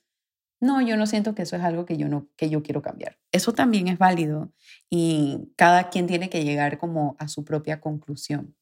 no, 0.59 0.81
yo 0.81 0.95
no 0.97 1.07
siento 1.07 1.33
que 1.33 1.41
eso 1.41 1.55
es 1.55 1.63
algo 1.63 1.85
que 1.85 1.97
yo 1.97 2.07
no 2.07 2.27
que 2.37 2.49
yo 2.49 2.61
quiero 2.61 2.81
cambiar. 2.83 3.17
Eso 3.31 3.53
también 3.53 3.87
es 3.87 3.97
válido 3.97 4.53
y 4.89 5.51
cada 5.55 5.89
quien 5.89 6.05
tiene 6.07 6.29
que 6.29 6.43
llegar 6.43 6.77
como 6.77 7.15
a 7.19 7.27
su 7.27 7.43
propia 7.43 7.81
conclusión. 7.81 8.55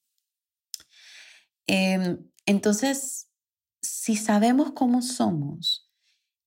Em, 1.67 2.17
entonces, 2.45 3.29
si 3.81 4.15
sabemos 4.15 4.71
cómo 4.71 5.01
somos 5.01 5.91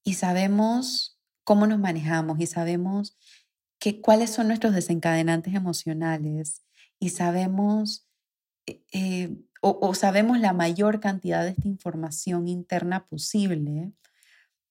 y 0.03 0.15
sabemos 0.15 1.14
cómo 1.45 1.67
nos 1.67 1.79
manejamos 1.79 2.41
y 2.41 2.47
sabemos 2.47 3.17
que, 3.79 4.01
cuáles 4.01 4.31
son 4.31 4.49
nuestros 4.49 4.75
desencadenantes 4.75 5.55
emocionales 5.55 6.65
y 6.99 7.11
sabemos 7.11 8.09
eh, 8.67 8.83
eh, 8.93 9.37
o, 9.63 9.79
o, 9.81 9.95
sabemos 9.95 10.39
la 10.41 10.53
mayor 10.53 11.01
cantidad 11.01 11.43
de 11.43 11.51
esta 11.51 11.69
información 11.69 12.49
interna 12.49 13.07
posible, 13.07 13.93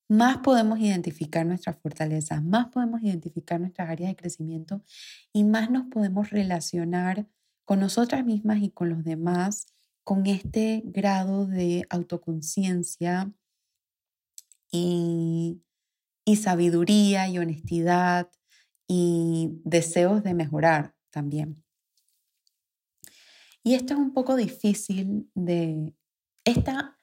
más 0.07 0.37
podemos 0.39 0.79
identificar 0.79 1.45
nuestras 1.45 1.77
fortalezas, 1.77 2.43
más 2.43 2.67
podemos 2.67 3.01
identificar 3.01 3.59
nuestras 3.59 3.89
áreas 3.89 4.09
de 4.11 4.15
crecimiento 4.15 4.83
y 5.31 5.43
más 5.43 5.71
nos 5.71 5.85
podemos 5.87 6.29
relacionar 6.29 7.27
con 7.65 7.79
nosotras 7.79 8.25
mismas 8.25 8.61
y 8.61 8.69
con 8.69 8.89
los 8.89 9.03
demás 9.03 9.73
con 10.03 10.27
este 10.27 10.83
grado 10.85 11.45
de 11.45 11.85
autoconciencia 11.89 13.31
y 14.71 15.61
y 16.25 16.37
sabiduría 16.37 17.27
y 17.27 17.37
honestidad 17.37 18.29
y 18.87 19.59
deseos 19.63 20.23
de 20.23 20.33
mejorar 20.33 20.95
también. 21.09 21.63
Y 23.63 23.75
esto 23.75 23.93
es 23.93 23.99
un 23.99 24.13
poco 24.13 24.35
difícil 24.35 25.29
de... 25.33 25.93
Esta, 26.45 26.97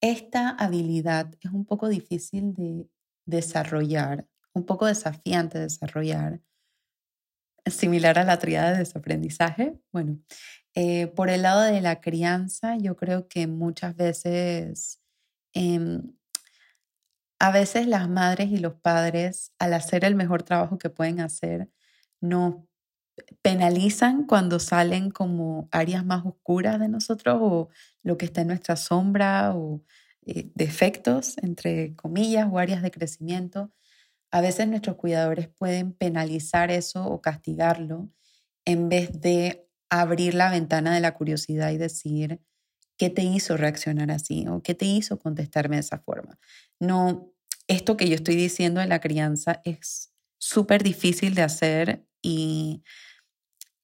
esta 0.00 0.50
habilidad 0.50 1.34
es 1.40 1.50
un 1.50 1.64
poco 1.64 1.88
difícil 1.88 2.54
de 2.54 2.88
desarrollar, 3.26 4.28
un 4.52 4.64
poco 4.64 4.86
desafiante 4.86 5.58
de 5.58 5.64
desarrollar, 5.64 6.40
similar 7.66 8.18
a 8.18 8.24
la 8.24 8.38
triada 8.38 8.72
de 8.72 8.78
desaprendizaje. 8.78 9.80
Bueno, 9.92 10.20
eh, 10.74 11.08
por 11.08 11.28
el 11.30 11.42
lado 11.42 11.62
de 11.62 11.80
la 11.80 12.00
crianza, 12.00 12.76
yo 12.76 12.96
creo 12.96 13.26
que 13.26 13.48
muchas 13.48 13.96
veces 13.96 15.02
em, 15.52 16.12
a 17.40 17.50
veces 17.50 17.86
las 17.86 18.08
madres 18.08 18.50
y 18.50 18.58
los 18.58 18.74
padres, 18.74 19.52
al 19.58 19.72
hacer 19.74 20.04
el 20.04 20.14
mejor 20.14 20.42
trabajo 20.42 20.78
que 20.78 20.90
pueden 20.90 21.20
hacer, 21.20 21.70
nos 22.20 22.56
penalizan 23.42 24.26
cuando 24.26 24.58
salen 24.60 25.10
como 25.10 25.68
áreas 25.72 26.04
más 26.04 26.24
oscuras 26.26 26.78
de 26.78 26.88
nosotros 26.88 27.38
o 27.40 27.68
lo 28.02 28.18
que 28.18 28.26
está 28.26 28.42
en 28.42 28.48
nuestra 28.48 28.76
sombra 28.76 29.54
o 29.54 29.82
eh, 30.26 30.50
defectos, 30.54 31.38
entre 31.38 31.96
comillas, 31.96 32.46
o 32.50 32.58
áreas 32.58 32.82
de 32.82 32.90
crecimiento. 32.90 33.72
A 34.30 34.42
veces 34.42 34.68
nuestros 34.68 34.96
cuidadores 34.96 35.48
pueden 35.48 35.92
penalizar 35.94 36.70
eso 36.70 37.06
o 37.06 37.22
castigarlo 37.22 38.10
en 38.66 38.90
vez 38.90 39.18
de 39.20 39.66
abrir 39.88 40.34
la 40.34 40.50
ventana 40.50 40.94
de 40.94 41.00
la 41.00 41.14
curiosidad 41.14 41.70
y 41.70 41.78
decir, 41.78 42.40
¿qué 43.00 43.08
te 43.08 43.22
hizo 43.22 43.56
reaccionar 43.56 44.10
así? 44.10 44.46
¿O 44.46 44.62
qué 44.62 44.74
te 44.74 44.84
hizo 44.84 45.18
contestarme 45.18 45.76
de 45.76 45.80
esa 45.80 46.00
forma? 46.00 46.38
No, 46.78 47.32
esto 47.66 47.96
que 47.96 48.06
yo 48.06 48.14
estoy 48.14 48.36
diciendo 48.36 48.78
de 48.78 48.88
la 48.88 49.00
crianza 49.00 49.62
es 49.64 50.12
súper 50.36 50.82
difícil 50.82 51.34
de 51.34 51.40
hacer 51.40 52.04
y 52.20 52.82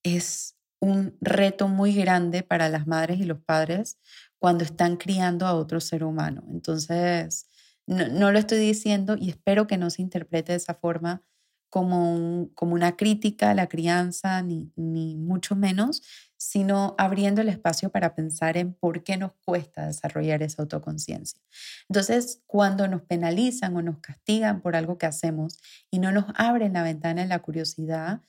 es 0.02 0.58
un 0.80 1.16
reto 1.22 1.66
muy 1.66 1.94
grande 1.94 2.42
para 2.42 2.68
las 2.68 2.86
madres 2.86 3.18
y 3.18 3.24
los 3.24 3.40
padres 3.40 3.96
cuando 4.38 4.64
están 4.64 4.98
criando 4.98 5.46
a 5.46 5.54
otro 5.54 5.80
ser 5.80 6.04
humano. 6.04 6.44
Entonces, 6.50 7.48
no, 7.86 8.30
lo 8.30 8.38
estoy 8.38 8.58
diciendo 8.58 9.16
y 9.18 9.30
espero 9.30 9.66
que 9.66 9.78
no 9.78 9.88
se 9.88 10.02
interprete 10.02 10.52
de 10.52 10.58
esa 10.58 10.74
forma 10.74 11.22
como, 11.70 12.50
como 12.54 12.74
una 12.74 12.96
crítica 12.96 13.52
a 13.52 13.54
la 13.54 13.66
crianza, 13.66 14.42
ni, 14.42 14.70
ni 14.76 15.16
mucho 15.16 15.56
menos, 15.56 16.02
sino 16.36 16.94
abriendo 16.98 17.40
el 17.40 17.48
espacio 17.48 17.90
para 17.90 18.14
pensar 18.14 18.56
en 18.56 18.74
por 18.74 19.02
qué 19.02 19.16
nos 19.16 19.32
cuesta 19.44 19.86
desarrollar 19.86 20.42
esa 20.42 20.62
autoconciencia. 20.62 21.40
Entonces, 21.88 22.42
cuando 22.46 22.88
nos 22.88 23.02
penalizan 23.02 23.76
o 23.76 23.82
nos 23.82 23.98
castigan 23.98 24.60
por 24.60 24.76
algo 24.76 24.98
que 24.98 25.06
hacemos 25.06 25.58
y 25.90 25.98
no 25.98 26.12
nos 26.12 26.26
abren 26.34 26.74
la 26.74 26.82
ventana 26.82 27.22
de 27.22 27.28
la 27.28 27.40
curiosidad, 27.40 28.20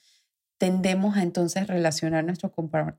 tendemos 0.58 1.17
a 1.17 1.24
entonces 1.24 1.67
relacionar 1.67 2.24
nuestros 2.24 2.52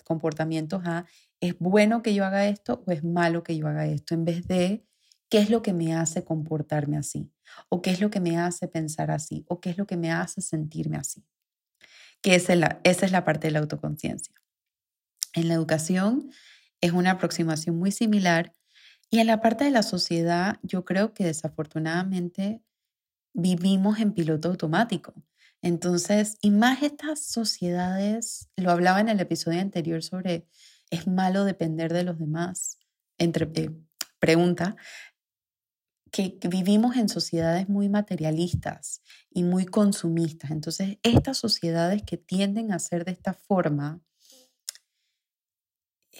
comportamientos 0.05 0.83
a 0.85 1.07
es 1.41 1.59
bueno 1.59 2.03
que 2.03 2.15
yo 2.15 2.25
haga 2.25 2.47
esto 2.47 2.83
o 2.87 2.91
es 2.93 3.05
malo 3.05 3.43
que 3.43 3.57
yo 3.57 3.69
haga 3.69 3.87
esto, 3.87 4.15
en 4.15 4.25
vez 4.25 4.47
de 4.47 4.85
qué 5.29 5.39
es 5.39 5.51
lo 5.51 5.63
que 5.63 5.73
me 5.73 5.95
hace 5.95 6.25
comportarme 6.25 6.97
así, 6.97 7.31
o 7.69 7.83
qué 7.83 7.91
es 7.91 8.01
lo 8.01 8.11
que 8.11 8.21
me 8.21 8.39
hace 8.39 8.69
pensar 8.69 9.11
así, 9.11 9.45
o 9.49 9.61
qué 9.61 9.71
es 9.71 9.79
lo 9.79 9.87
que 9.87 9.97
me 9.97 10.13
hace 10.13 10.41
sentirme 10.41 10.97
así. 10.97 11.25
que 12.23 12.35
es 12.35 12.49
la, 12.49 12.81
esa 12.85 13.07
es 13.07 13.13
la 13.13 13.25
parte 13.25 13.47
de 13.49 13.53
la 13.53 13.61
autoconciencia. 13.61 14.35
En 15.35 15.49
la 15.49 15.55
educación 15.55 16.31
es 16.81 16.93
una 16.93 17.13
aproximación 17.13 17.79
muy 17.79 17.93
similar 17.93 18.53
y 19.11 19.21
en 19.21 19.27
la 19.27 19.41
parte 19.41 19.65
de 19.65 19.71
la 19.71 19.83
sociedad 19.83 20.59
yo 20.63 20.85
creo 20.85 21.15
que 21.15 21.25
desafortunadamente 21.25 22.63
vivimos 23.33 23.99
en 24.01 24.13
piloto 24.13 24.49
automático. 24.49 25.15
Entonces, 25.63 26.39
y 26.41 26.51
más 26.51 26.83
estas 26.83 27.21
sociedades, 27.21 28.49
lo 28.57 28.71
hablaba 28.71 29.01
en 29.01 29.09
el 29.09 29.21
episodio 29.21 29.61
anterior 29.61 30.03
sobre 30.03 30.47
es 30.91 31.07
malo 31.07 31.45
depender 31.45 31.93
de 31.93 32.05
los 32.05 32.19
demás, 32.19 32.79
entre 33.19 33.51
eh, 33.55 33.71
pregunta, 34.19 34.77
que, 36.11 36.39
vivimos 36.49 36.97
en 36.97 37.09
sociedades 37.09 37.69
muy 37.69 37.89
materialistas 37.89 39.03
y 39.31 39.43
muy 39.43 39.67
consumistas. 39.67 40.51
Entonces, 40.51 40.99
estas 41.03 41.39
sociedades 41.39 42.03
que 42.03 42.17
tienden 42.17 42.73
a 42.73 42.79
ser 42.79 43.05
de 43.05 43.13
esta 43.13 43.35
forma 43.35 44.01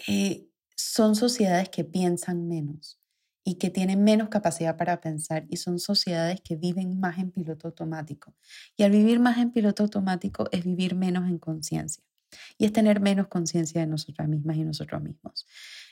eh, 0.07 0.47
son 0.75 1.15
sociedades 1.15 1.69
que 1.69 1.83
piensan 1.83 2.47
menos 2.47 2.99
y 3.43 3.55
que 3.55 3.69
tienen 3.69 4.03
menos 4.03 4.29
capacidad 4.29 4.77
para 4.77 5.01
pensar 5.01 5.45
y 5.49 5.57
son 5.57 5.79
sociedades 5.79 6.41
que 6.41 6.55
viven 6.55 6.99
más 6.99 7.17
en 7.17 7.31
piloto 7.31 7.67
automático. 7.67 8.35
Y 8.77 8.83
al 8.83 8.91
vivir 8.91 9.19
más 9.19 9.37
en 9.37 9.51
piloto 9.51 9.83
automático 9.83 10.47
es 10.51 10.63
vivir 10.63 10.95
menos 10.95 11.27
en 11.27 11.39
conciencia 11.39 12.03
y 12.57 12.65
es 12.65 12.73
tener 12.73 12.99
menos 12.99 13.27
conciencia 13.27 13.81
de 13.81 13.87
nosotras 13.87 14.27
mismas 14.27 14.57
y 14.57 14.63
nosotros 14.63 15.01
mismos. 15.01 15.47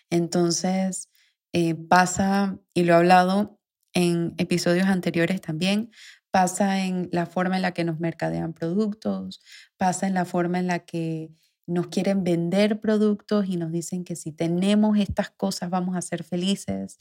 Entonces, 0.09 1.09
eh, 1.53 1.75
pasa, 1.75 2.59
y 2.73 2.83
lo 2.83 2.93
he 2.93 2.97
hablado 2.97 3.59
en 3.93 4.35
episodios 4.37 4.87
anteriores 4.87 5.41
también, 5.41 5.91
pasa 6.31 6.85
en 6.85 7.09
la 7.11 7.25
forma 7.25 7.55
en 7.55 7.63
la 7.63 7.73
que 7.73 7.83
nos 7.83 7.99
mercadean 7.99 8.53
productos, 8.53 9.41
pasa 9.77 10.07
en 10.07 10.13
la 10.13 10.25
forma 10.25 10.59
en 10.59 10.67
la 10.67 10.79
que 10.79 11.31
nos 11.67 11.87
quieren 11.87 12.23
vender 12.23 12.79
productos 12.79 13.47
y 13.47 13.57
nos 13.57 13.71
dicen 13.71 14.03
que 14.03 14.15
si 14.15 14.31
tenemos 14.31 14.97
estas 14.97 15.29
cosas 15.29 15.69
vamos 15.69 15.95
a 15.95 16.01
ser 16.01 16.23
felices 16.23 16.99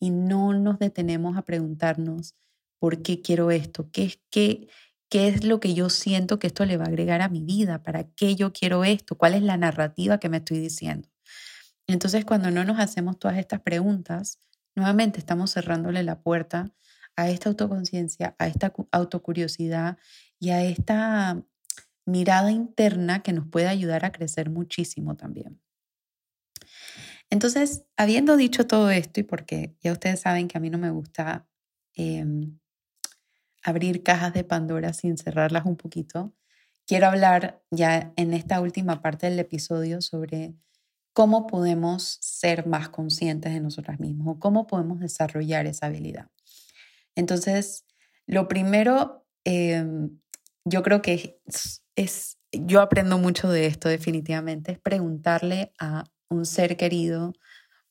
y 0.00 0.10
no 0.10 0.54
nos 0.54 0.78
detenemos 0.78 1.36
a 1.36 1.42
preguntarnos 1.42 2.34
por 2.78 3.02
qué 3.02 3.20
quiero 3.20 3.50
esto, 3.50 3.90
qué 3.92 4.04
es, 4.04 4.20
qué, 4.30 4.68
qué 5.10 5.28
es 5.28 5.44
lo 5.44 5.60
que 5.60 5.74
yo 5.74 5.90
siento 5.90 6.38
que 6.38 6.46
esto 6.46 6.64
le 6.64 6.76
va 6.76 6.84
a 6.84 6.88
agregar 6.88 7.20
a 7.20 7.28
mi 7.28 7.42
vida, 7.42 7.82
para 7.82 8.04
qué 8.04 8.34
yo 8.34 8.52
quiero 8.52 8.84
esto, 8.84 9.16
cuál 9.16 9.34
es 9.34 9.42
la 9.42 9.56
narrativa 9.56 10.18
que 10.18 10.28
me 10.28 10.38
estoy 10.38 10.58
diciendo. 10.58 11.08
Entonces, 11.86 12.24
cuando 12.24 12.50
no 12.50 12.64
nos 12.64 12.78
hacemos 12.78 13.18
todas 13.18 13.38
estas 13.38 13.60
preguntas, 13.60 14.40
nuevamente 14.74 15.18
estamos 15.18 15.52
cerrándole 15.52 16.02
la 16.02 16.20
puerta 16.20 16.72
a 17.16 17.28
esta 17.30 17.48
autoconciencia, 17.48 18.36
a 18.38 18.46
esta 18.46 18.72
autocuriosidad 18.92 19.98
y 20.38 20.50
a 20.50 20.62
esta 20.62 21.42
mirada 22.08 22.50
interna 22.50 23.22
que 23.22 23.34
nos 23.34 23.46
puede 23.46 23.68
ayudar 23.68 24.04
a 24.04 24.12
crecer 24.12 24.48
muchísimo 24.48 25.14
también. 25.14 25.60
Entonces, 27.30 27.84
habiendo 27.98 28.36
dicho 28.38 28.66
todo 28.66 28.90
esto, 28.90 29.20
y 29.20 29.24
porque 29.24 29.76
ya 29.82 29.92
ustedes 29.92 30.20
saben 30.20 30.48
que 30.48 30.56
a 30.56 30.60
mí 30.60 30.70
no 30.70 30.78
me 30.78 30.90
gusta 30.90 31.46
em, 31.94 32.58
abrir 33.62 34.02
cajas 34.02 34.32
de 34.32 34.42
Pandora 34.44 34.94
sin 34.94 35.18
cerrarlas 35.18 35.66
un 35.66 35.76
poquito, 35.76 36.34
quiero 36.86 37.08
hablar 37.08 37.62
ya 37.70 38.14
en 38.16 38.32
esta 38.32 38.62
última 38.62 39.02
parte 39.02 39.28
del 39.28 39.38
episodio 39.38 40.00
sobre 40.00 40.54
cómo 41.12 41.46
podemos 41.46 42.16
ser 42.22 42.66
más 42.66 42.88
conscientes 42.88 43.52
de 43.52 43.60
nosotras 43.60 44.00
mismas 44.00 44.28
o 44.28 44.38
cómo 44.38 44.66
podemos 44.66 45.00
desarrollar 45.00 45.66
esa 45.66 45.86
habilidad. 45.86 46.30
Entonces, 47.14 47.84
lo 48.26 48.48
primero, 48.48 49.26
em, 49.44 50.20
yo 50.68 50.82
creo 50.82 51.02
que 51.02 51.40
es, 51.96 52.38
yo 52.52 52.80
aprendo 52.80 53.18
mucho 53.18 53.50
de 53.50 53.66
esto 53.66 53.88
definitivamente, 53.88 54.72
es 54.72 54.78
preguntarle 54.78 55.72
a 55.78 56.04
un 56.28 56.46
ser 56.46 56.76
querido 56.76 57.32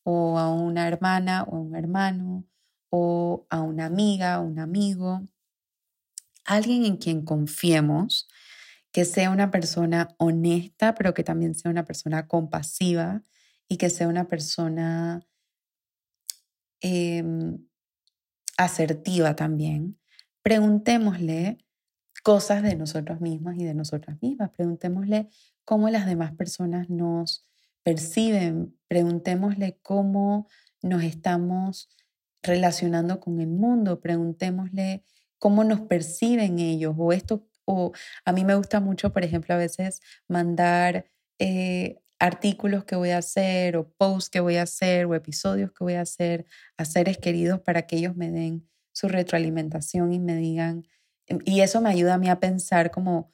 o 0.03 0.37
a 0.39 0.53
una 0.53 0.87
hermana 0.87 1.43
o 1.43 1.57
a 1.57 1.59
un 1.59 1.75
hermano 1.75 2.45
o 2.89 3.45
a 3.49 3.61
una 3.61 3.85
amiga 3.85 4.39
o 4.39 4.43
un 4.43 4.59
amigo, 4.59 5.27
alguien 6.45 6.85
en 6.85 6.97
quien 6.97 7.23
confiemos, 7.23 8.27
que 8.91 9.05
sea 9.05 9.29
una 9.31 9.51
persona 9.51 10.15
honesta, 10.17 10.95
pero 10.95 11.13
que 11.13 11.23
también 11.23 11.53
sea 11.53 11.69
una 11.69 11.85
persona 11.85 12.27
compasiva 12.27 13.21
y 13.67 13.77
que 13.77 13.89
sea 13.89 14.07
una 14.07 14.27
persona 14.29 15.27
em, 16.81 17.67
asertiva 18.57 19.35
también. 19.35 19.99
Preguntémosle 20.41 21.57
cosas 22.23 22.63
de 22.63 22.75
nosotros 22.75 23.21
mismos 23.21 23.55
y 23.57 23.63
de 23.63 23.73
nosotras 23.73 24.17
mismas. 24.21 24.51
Preguntémosle 24.51 25.29
cómo 25.65 25.89
las 25.89 26.05
demás 26.05 26.33
personas 26.33 26.89
nos 26.89 27.45
perciben. 27.83 28.77
Preguntémosle 28.87 29.79
cómo 29.81 30.47
nos 30.81 31.03
estamos 31.03 31.89
relacionando 32.41 33.19
con 33.19 33.39
el 33.41 33.49
mundo. 33.49 33.99
Preguntémosle 33.99 35.03
cómo 35.39 35.63
nos 35.63 35.81
perciben 35.81 36.59
ellos 36.59 36.95
o 36.97 37.13
esto 37.13 37.47
o 37.67 37.91
a 38.23 38.31
mí 38.31 38.45
me 38.45 38.55
gusta 38.55 38.79
mucho, 38.79 39.11
por 39.11 39.25
ejemplo, 39.25 39.53
a 39.53 39.57
veces 39.57 40.01
mandar 40.27 41.05
eh, 41.37 41.99
artículos 42.17 42.85
que 42.85 42.95
voy 42.95 43.09
a 43.09 43.17
hacer 43.17 43.75
o 43.75 43.89
posts 43.89 44.29
que 44.29 44.39
voy 44.39 44.55
a 44.55 44.63
hacer 44.63 45.05
o 45.05 45.13
episodios 45.15 45.71
que 45.73 45.83
voy 45.83 45.93
a 45.95 46.01
hacer 46.01 46.45
a 46.77 46.85
seres 46.85 47.17
queridos 47.17 47.59
para 47.59 47.85
que 47.85 47.97
ellos 47.97 48.15
me 48.15 48.31
den 48.31 48.67
su 48.93 49.09
retroalimentación 49.09 50.13
y 50.13 50.19
me 50.19 50.35
digan, 50.37 50.87
y 51.45 51.61
eso 51.61 51.81
me 51.81 51.89
ayuda 51.89 52.15
a 52.15 52.17
mí 52.17 52.29
a 52.29 52.39
pensar 52.39 52.91
como, 52.91 53.33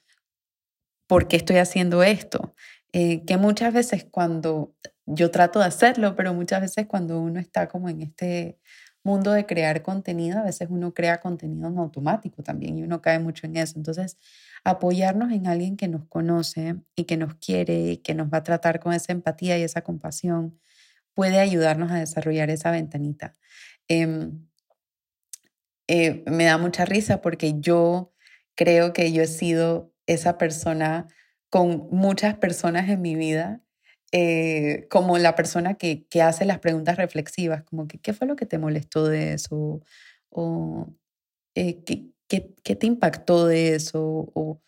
¿por 1.06 1.28
qué 1.28 1.36
estoy 1.36 1.56
haciendo 1.56 2.02
esto? 2.02 2.54
Eh, 2.92 3.24
que 3.24 3.36
muchas 3.36 3.72
veces 3.74 4.06
cuando 4.10 4.74
yo 5.06 5.30
trato 5.30 5.58
de 5.58 5.66
hacerlo, 5.66 6.16
pero 6.16 6.32
muchas 6.34 6.60
veces 6.60 6.86
cuando 6.86 7.20
uno 7.20 7.40
está 7.40 7.68
como 7.68 7.88
en 7.88 8.02
este 8.02 8.58
mundo 9.02 9.32
de 9.32 9.46
crear 9.46 9.82
contenido, 9.82 10.38
a 10.38 10.44
veces 10.44 10.68
uno 10.70 10.94
crea 10.94 11.20
contenido 11.20 11.68
en 11.68 11.78
automático 11.78 12.42
también 12.42 12.78
y 12.78 12.84
uno 12.84 13.02
cae 13.02 13.18
mucho 13.18 13.46
en 13.46 13.56
eso. 13.56 13.74
Entonces, 13.76 14.18
apoyarnos 14.64 15.30
en 15.32 15.46
alguien 15.46 15.76
que 15.76 15.88
nos 15.88 16.06
conoce 16.06 16.76
y 16.96 17.04
que 17.04 17.16
nos 17.18 17.34
quiere 17.34 17.92
y 17.92 17.96
que 17.98 18.14
nos 18.14 18.28
va 18.32 18.38
a 18.38 18.42
tratar 18.44 18.80
con 18.80 18.94
esa 18.94 19.12
empatía 19.12 19.58
y 19.58 19.62
esa 19.62 19.82
compasión 19.82 20.58
puede 21.14 21.38
ayudarnos 21.40 21.92
a 21.92 21.96
desarrollar 21.96 22.50
esa 22.50 22.70
ventanita. 22.70 23.34
Em, 23.88 24.46
eh, 25.88 26.24
me 26.26 26.44
da 26.44 26.58
mucha 26.58 26.84
risa 26.84 27.20
porque 27.20 27.54
yo 27.60 28.12
creo 28.54 28.92
que 28.92 29.12
yo 29.12 29.22
he 29.22 29.26
sido 29.26 29.92
esa 30.06 30.38
persona 30.38 31.08
con 31.50 31.88
muchas 31.90 32.36
personas 32.36 32.88
en 32.88 33.00
mi 33.02 33.14
vida 33.14 33.64
eh, 34.16 34.86
como 34.90 35.18
la 35.18 35.34
persona 35.34 35.74
que, 35.74 36.06
que, 36.06 36.22
hace 36.22 36.44
las 36.44 36.60
preguntas 36.60 36.96
reflexivas, 36.96 37.64
como 37.64 37.88
que, 37.88 37.98
¿qué 37.98 38.12
fue 38.12 38.28
lo 38.28 38.36
que 38.36 38.46
te 38.46 38.58
molestó 38.58 39.08
de 39.08 39.32
eso? 39.32 39.80
¿O 40.30 40.86
eh, 41.56 41.82
¿qué, 41.84 42.10
qué, 42.28 42.54
qué, 42.62 42.76
te 42.76 42.86
impactó 42.86 43.46
de 43.46 43.74
eso? 43.74 44.30
¿O 44.34 44.62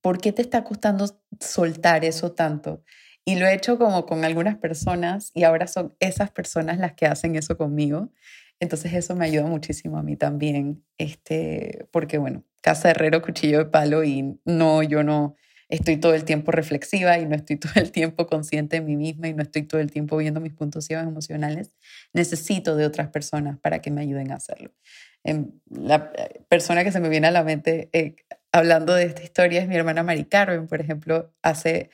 por 0.00 0.18
qué 0.18 0.32
te 0.32 0.40
está 0.40 0.64
costando 0.64 1.04
soltar 1.38 2.06
eso 2.06 2.32
tanto? 2.32 2.82
Y 3.26 3.36
lo 3.36 3.46
he 3.46 3.54
hecho 3.54 3.76
como 3.78 4.06
con 4.06 4.24
algunas 4.24 4.56
personas 4.56 5.30
y 5.34 5.44
ahora 5.44 5.66
son 5.66 5.94
esas 6.00 6.30
personas 6.30 6.78
las 6.78 6.94
que 6.94 7.04
hacen 7.04 7.36
eso 7.36 7.58
conmigo. 7.58 8.10
Entonces 8.62 8.94
eso 8.94 9.16
me 9.16 9.24
ayuda 9.24 9.44
muchísimo 9.46 9.98
a 9.98 10.04
mí 10.04 10.16
también, 10.16 10.84
este, 10.96 11.88
porque 11.90 12.18
bueno, 12.18 12.44
casa 12.60 12.90
herrero, 12.90 13.20
cuchillo 13.20 13.58
de 13.58 13.64
palo 13.64 14.04
y 14.04 14.38
no, 14.44 14.84
yo 14.84 15.02
no, 15.02 15.34
estoy 15.68 15.96
todo 15.96 16.14
el 16.14 16.24
tiempo 16.24 16.52
reflexiva 16.52 17.18
y 17.18 17.26
no 17.26 17.34
estoy 17.34 17.56
todo 17.58 17.72
el 17.74 17.90
tiempo 17.90 18.28
consciente 18.28 18.76
de 18.76 18.82
mí 18.82 18.96
misma 18.96 19.26
y 19.26 19.34
no 19.34 19.42
estoy 19.42 19.64
todo 19.64 19.80
el 19.80 19.90
tiempo 19.90 20.16
viendo 20.16 20.38
mis 20.40 20.52
puntos 20.52 20.84
ciegos 20.84 21.08
emocionales, 21.08 21.74
necesito 22.12 22.76
de 22.76 22.86
otras 22.86 23.08
personas 23.08 23.58
para 23.58 23.80
que 23.80 23.90
me 23.90 24.02
ayuden 24.02 24.30
a 24.30 24.36
hacerlo. 24.36 24.70
Em, 25.24 25.50
la 25.68 26.12
eh, 26.14 26.44
persona 26.48 26.84
que 26.84 26.92
se 26.92 27.00
me 27.00 27.08
viene 27.08 27.26
a 27.26 27.32
la 27.32 27.42
mente 27.42 27.90
eh, 27.92 28.14
hablando 28.52 28.94
de 28.94 29.06
esta 29.06 29.24
historia 29.24 29.60
es 29.60 29.66
mi 29.66 29.74
hermana 29.74 30.04
Mari 30.04 30.26
Carmen, 30.26 30.68
por 30.68 30.80
ejemplo, 30.80 31.34
hace 31.42 31.90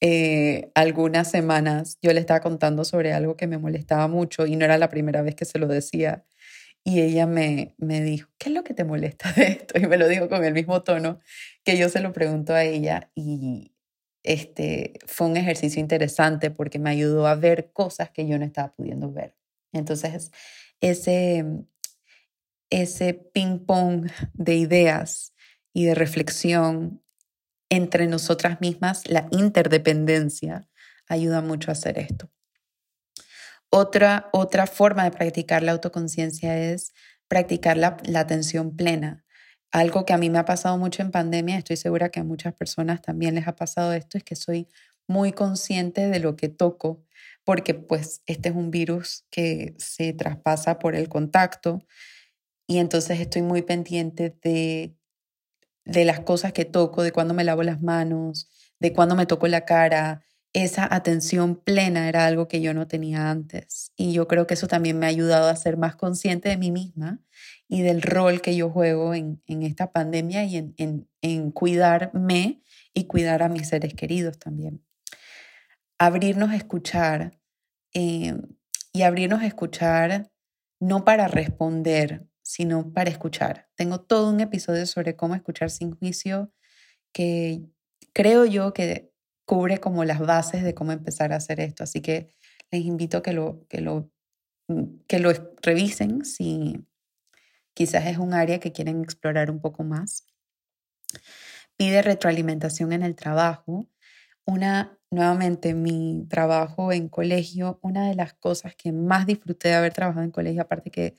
eh, 0.00 0.70
algunas 0.74 1.30
semanas 1.30 1.98
yo 2.02 2.12
le 2.12 2.20
estaba 2.20 2.40
contando 2.40 2.84
sobre 2.84 3.12
algo 3.12 3.36
que 3.36 3.46
me 3.46 3.58
molestaba 3.58 4.08
mucho 4.08 4.46
y 4.46 4.56
no 4.56 4.64
era 4.64 4.78
la 4.78 4.88
primera 4.88 5.22
vez 5.22 5.34
que 5.34 5.44
se 5.44 5.58
lo 5.58 5.66
decía 5.68 6.24
y 6.84 7.00
ella 7.00 7.26
me, 7.26 7.74
me 7.78 8.00
dijo, 8.00 8.30
¿qué 8.38 8.48
es 8.48 8.54
lo 8.54 8.64
que 8.64 8.74
te 8.74 8.84
molesta 8.84 9.32
de 9.32 9.44
esto? 9.48 9.78
Y 9.78 9.86
me 9.86 9.98
lo 9.98 10.08
dijo 10.08 10.28
con 10.28 10.44
el 10.44 10.54
mismo 10.54 10.82
tono 10.82 11.20
que 11.64 11.76
yo 11.76 11.88
se 11.88 12.00
lo 12.00 12.12
pregunto 12.12 12.54
a 12.54 12.64
ella 12.64 13.10
y 13.14 13.72
este, 14.22 14.94
fue 15.06 15.28
un 15.28 15.36
ejercicio 15.36 15.80
interesante 15.80 16.50
porque 16.50 16.78
me 16.78 16.90
ayudó 16.90 17.26
a 17.26 17.34
ver 17.34 17.72
cosas 17.72 18.10
que 18.10 18.26
yo 18.26 18.38
no 18.38 18.44
estaba 18.44 18.74
pudiendo 18.74 19.12
ver. 19.12 19.36
Entonces, 19.72 20.30
ese, 20.80 21.44
ese 22.70 23.14
ping-pong 23.14 24.10
de 24.34 24.54
ideas 24.56 25.34
y 25.72 25.84
de 25.84 25.94
reflexión 25.94 27.02
entre 27.70 28.06
nosotras 28.06 28.60
mismas, 28.60 29.08
la 29.08 29.28
interdependencia, 29.30 30.68
ayuda 31.08 31.40
mucho 31.40 31.70
a 31.70 31.72
hacer 31.72 31.98
esto. 31.98 32.30
Otra, 33.70 34.28
otra 34.32 34.66
forma 34.66 35.04
de 35.04 35.12
practicar 35.12 35.62
la 35.62 35.72
autoconciencia 35.72 36.58
es 36.58 36.92
practicar 37.28 37.76
la, 37.76 37.96
atención 38.16 38.76
plena. 38.76 39.24
algo 39.72 40.04
que 40.04 40.12
a 40.12 40.18
mí 40.18 40.30
me 40.30 40.38
ha 40.38 40.44
pasado 40.44 40.76
mucho 40.78 41.00
en 41.02 41.12
pandemia, 41.12 41.56
estoy 41.56 41.76
segura 41.76 42.08
que 42.08 42.18
a 42.18 42.24
muchas 42.24 42.52
personas 42.54 43.00
también 43.02 43.36
les 43.36 43.46
ha 43.46 43.54
pasado 43.54 43.92
esto, 43.92 44.18
es 44.18 44.24
que 44.24 44.34
soy 44.34 44.66
muy 45.06 45.32
consciente 45.32 46.08
de 46.08 46.18
lo 46.18 46.34
que 46.34 46.48
toco, 46.48 47.04
porque 47.44 47.74
pues 47.74 48.22
este 48.26 48.48
es 48.48 48.56
un 48.56 48.72
virus 48.72 49.26
que 49.30 49.76
se 49.78 50.12
traspasa 50.12 50.80
por 50.80 50.96
el 50.96 51.08
contacto 51.08 51.86
y 52.66 52.78
entonces 52.78 53.20
estoy 53.20 53.42
muy 53.42 53.62
pendiente 53.62 54.36
de, 54.42 54.96
de 55.84 56.04
las 56.04 56.20
cosas 56.20 56.52
que 56.52 56.64
toco, 56.64 57.02
de 57.02 57.12
cuando 57.12 57.34
me 57.34 57.44
lavo 57.44 57.62
las 57.62 57.82
manos, 57.82 58.48
de 58.78 58.92
cuando 58.92 59.16
me 59.16 59.26
toco 59.26 59.48
la 59.48 59.64
cara. 59.64 60.22
Esa 60.52 60.92
atención 60.92 61.54
plena 61.54 62.08
era 62.08 62.26
algo 62.26 62.48
que 62.48 62.60
yo 62.60 62.74
no 62.74 62.88
tenía 62.88 63.30
antes 63.30 63.92
y 63.96 64.12
yo 64.12 64.26
creo 64.26 64.48
que 64.48 64.54
eso 64.54 64.66
también 64.66 64.98
me 64.98 65.06
ha 65.06 65.08
ayudado 65.08 65.48
a 65.48 65.54
ser 65.54 65.76
más 65.76 65.94
consciente 65.94 66.48
de 66.48 66.56
mí 66.56 66.72
misma 66.72 67.20
y 67.68 67.82
del 67.82 68.02
rol 68.02 68.40
que 68.40 68.56
yo 68.56 68.68
juego 68.68 69.14
en, 69.14 69.40
en 69.46 69.62
esta 69.62 69.92
pandemia 69.92 70.42
y 70.44 70.56
en, 70.56 70.74
en, 70.76 71.08
en 71.22 71.52
cuidarme 71.52 72.62
y 72.92 73.04
cuidar 73.04 73.44
a 73.44 73.48
mis 73.48 73.68
seres 73.68 73.94
queridos 73.94 74.40
también 74.40 74.82
abrirnos 76.00 76.48
a 76.48 76.56
escuchar 76.56 77.38
eh, 77.92 78.34
y 78.90 79.02
abrirnos 79.02 79.42
a 79.42 79.46
escuchar 79.46 80.30
no 80.80 81.04
para 81.04 81.28
responder, 81.28 82.26
sino 82.50 82.92
para 82.92 83.10
escuchar. 83.10 83.68
Tengo 83.76 84.00
todo 84.00 84.28
un 84.28 84.40
episodio 84.40 84.84
sobre 84.84 85.14
cómo 85.14 85.36
escuchar 85.36 85.70
sin 85.70 85.92
juicio 85.92 86.52
que 87.12 87.62
creo 88.12 88.44
yo 88.44 88.72
que 88.72 89.12
cubre 89.44 89.78
como 89.78 90.04
las 90.04 90.18
bases 90.18 90.64
de 90.64 90.74
cómo 90.74 90.90
empezar 90.90 91.32
a 91.32 91.36
hacer 91.36 91.60
esto. 91.60 91.84
Así 91.84 92.00
que 92.00 92.34
les 92.72 92.82
invito 92.82 93.18
a 93.18 93.22
que 93.22 93.32
lo, 93.32 93.66
que 93.68 93.80
lo, 93.80 94.10
que 95.06 95.20
lo 95.20 95.32
revisen 95.62 96.24
si 96.24 96.84
quizás 97.72 98.06
es 98.06 98.18
un 98.18 98.34
área 98.34 98.58
que 98.58 98.72
quieren 98.72 99.00
explorar 99.02 99.48
un 99.50 99.60
poco 99.60 99.84
más. 99.84 100.26
Pide 101.76 102.02
retroalimentación 102.02 102.92
en 102.92 103.04
el 103.04 103.14
trabajo. 103.14 103.88
Una 104.44 104.98
nuevamente 105.12 105.72
mi 105.74 106.26
trabajo 106.28 106.92
en 106.92 107.08
colegio, 107.08 107.78
una 107.82 108.08
de 108.08 108.16
las 108.16 108.34
cosas 108.34 108.74
que 108.74 108.90
más 108.90 109.26
disfruté 109.26 109.68
de 109.68 109.74
haber 109.74 109.92
trabajado 109.92 110.24
en 110.24 110.32
colegio, 110.32 110.62
aparte 110.62 110.90
que 110.90 111.18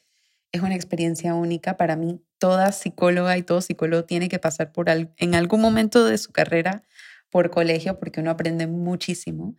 es 0.51 0.61
una 0.61 0.75
experiencia 0.75 1.33
única 1.33 1.77
para 1.77 1.95
mí, 1.95 2.21
toda 2.37 2.71
psicóloga 2.71 3.37
y 3.37 3.43
todo 3.43 3.61
psicólogo 3.61 4.05
tiene 4.05 4.29
que 4.29 4.39
pasar 4.39 4.71
por 4.71 4.89
en 4.89 5.35
algún 5.35 5.61
momento 5.61 6.05
de 6.05 6.17
su 6.17 6.31
carrera 6.31 6.83
por 7.29 7.51
colegio 7.51 7.99
porque 7.99 8.19
uno 8.19 8.31
aprende 8.31 8.67
muchísimo, 8.67 9.55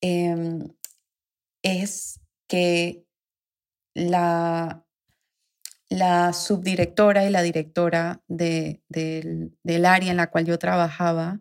em, 0.00 0.68
es 1.62 2.20
que 2.48 3.04
la, 3.94 4.84
la 5.88 6.32
subdirectora 6.32 7.24
y 7.24 7.30
la 7.30 7.42
directora 7.42 8.22
del, 8.28 9.52
área 9.86 10.10
en 10.10 10.16
la 10.16 10.30
cual 10.30 10.44
yo 10.44 10.58
trabajaba, 10.58 11.40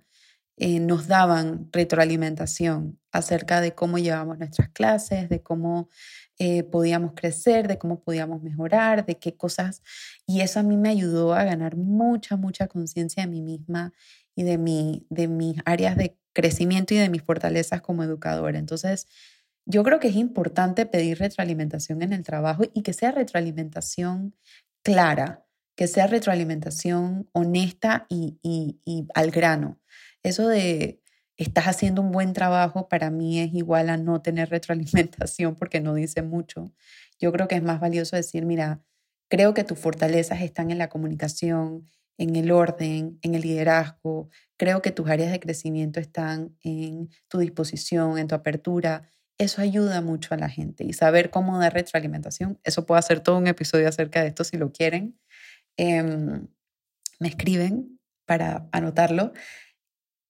eh, 0.58 0.80
nos 0.80 1.08
daban 1.08 1.70
retroalimentación 1.72 3.00
acerca 3.12 3.60
de 3.62 3.74
cómo 3.74 3.98
llevamos 3.98 4.38
nuestras 4.38 4.70
clases, 4.70 5.30
de 5.30 5.42
cómo 5.42 5.90
eh, 6.40 6.64
podíamos 6.64 7.14
crecer, 7.16 7.68
de 7.68 7.78
cómo 7.78 8.02
podíamos 8.02 8.42
mejorar, 8.42 9.06
de 9.06 9.18
qué 9.18 9.36
cosas. 9.36 9.82
Y 10.26 10.42
eso 10.42 10.60
a 10.60 10.64
mí 10.64 10.78
me 10.78 10.90
ayudó 10.90 11.34
a 11.34 11.44
ganar 11.44 11.76
mucha, 11.76 12.36
mucha 12.38 12.68
conciencia 12.68 13.24
de 13.24 13.30
mí 13.30 13.42
misma 13.42 13.94
y 14.36 14.44
de, 14.44 14.58
mi, 14.58 15.06
de 15.10 15.28
mis 15.28 15.58
áreas 15.66 15.96
de 15.96 16.18
crecimiento 16.34 16.94
y 16.94 16.98
de 16.98 17.10
mis 17.10 17.22
fortalezas 17.22 17.82
como 17.82 18.04
educadora. 18.04 18.58
Entonces, 18.58 19.08
yo 19.66 19.84
creo 19.84 20.00
que 20.00 20.10
es 20.10 20.16
importante 20.16 20.86
pedir 20.86 21.20
retroalimentación 21.20 22.02
en 22.02 22.14
el 22.14 22.24
trabajo 22.24 22.64
y 22.74 22.82
que 22.82 22.94
sea 22.94 23.12
retroalimentación 23.12 24.36
clara, 24.84 25.46
que 25.76 25.88
sea 25.88 26.08
retroalimentación 26.08 27.30
honesta 27.34 28.06
y, 28.10 28.40
y 28.42 29.08
al 29.14 29.32
grano. 29.32 29.80
Eso 30.24 30.48
de 30.48 31.03
estás 31.38 31.66
haciendo 31.66 32.02
un 32.02 32.12
buen 32.12 32.34
trabajo 32.34 32.88
para 32.88 33.10
mí 33.10 33.40
es 33.40 33.54
igual 33.54 33.90
a 33.90 33.98
no 33.98 34.22
tener 34.22 34.50
retroalimentación 34.50 35.56
porque 35.56 35.80
no 35.80 35.94
dice 35.94 36.22
mucho. 36.22 36.74
Yo 37.20 37.32
creo 37.32 37.48
que 37.48 37.56
es 37.56 37.64
más 37.64 37.80
valioso 37.80 38.16
decir, 38.16 38.46
mira, 38.46 38.82
creo 39.30 39.54
que 39.54 39.64
tus 39.64 39.80
fortalezas 39.80 40.42
están 40.42 40.72
en 40.72 40.78
la 40.78 40.90
comunicación, 40.90 41.86
en 42.18 42.36
el 42.36 42.52
orden, 42.52 43.20
en 43.22 43.36
el 43.36 43.42
liderazgo. 43.42 44.30
Creo 44.58 44.82
que 44.82 44.92
tus 44.92 45.10
áreas 45.10 45.32
de 45.32 45.40
crecimiento 45.40 46.00
están 46.00 46.56
en 46.62 47.10
tu 47.28 47.40
disposición, 47.40 48.18
en 48.18 48.28
tu 48.28 48.36
apertura. 48.36 49.10
Eso 49.38 49.62
ayuda 49.62 50.02
mucho 50.02 50.34
a 50.34 50.38
la 50.38 50.50
gente 50.50 50.84
y 50.84 50.94
saber 50.94 51.32
cómo 51.32 51.58
dar 51.58 51.74
retroalimentación. 51.74 52.60
Eso 52.64 52.86
puedo 52.86 53.00
hacer 53.00 53.22
todo 53.22 53.38
un 53.38 53.48
episodio 53.48 53.88
acerca 53.88 54.22
de 54.22 54.28
esto 54.28 54.44
si 54.44 54.58
lo 54.58 54.72
quieren. 54.72 55.20
Em, 55.78 56.48
me 57.20 57.28
escriben 57.28 58.00
para 58.26 58.70
anotarlo 58.72 59.34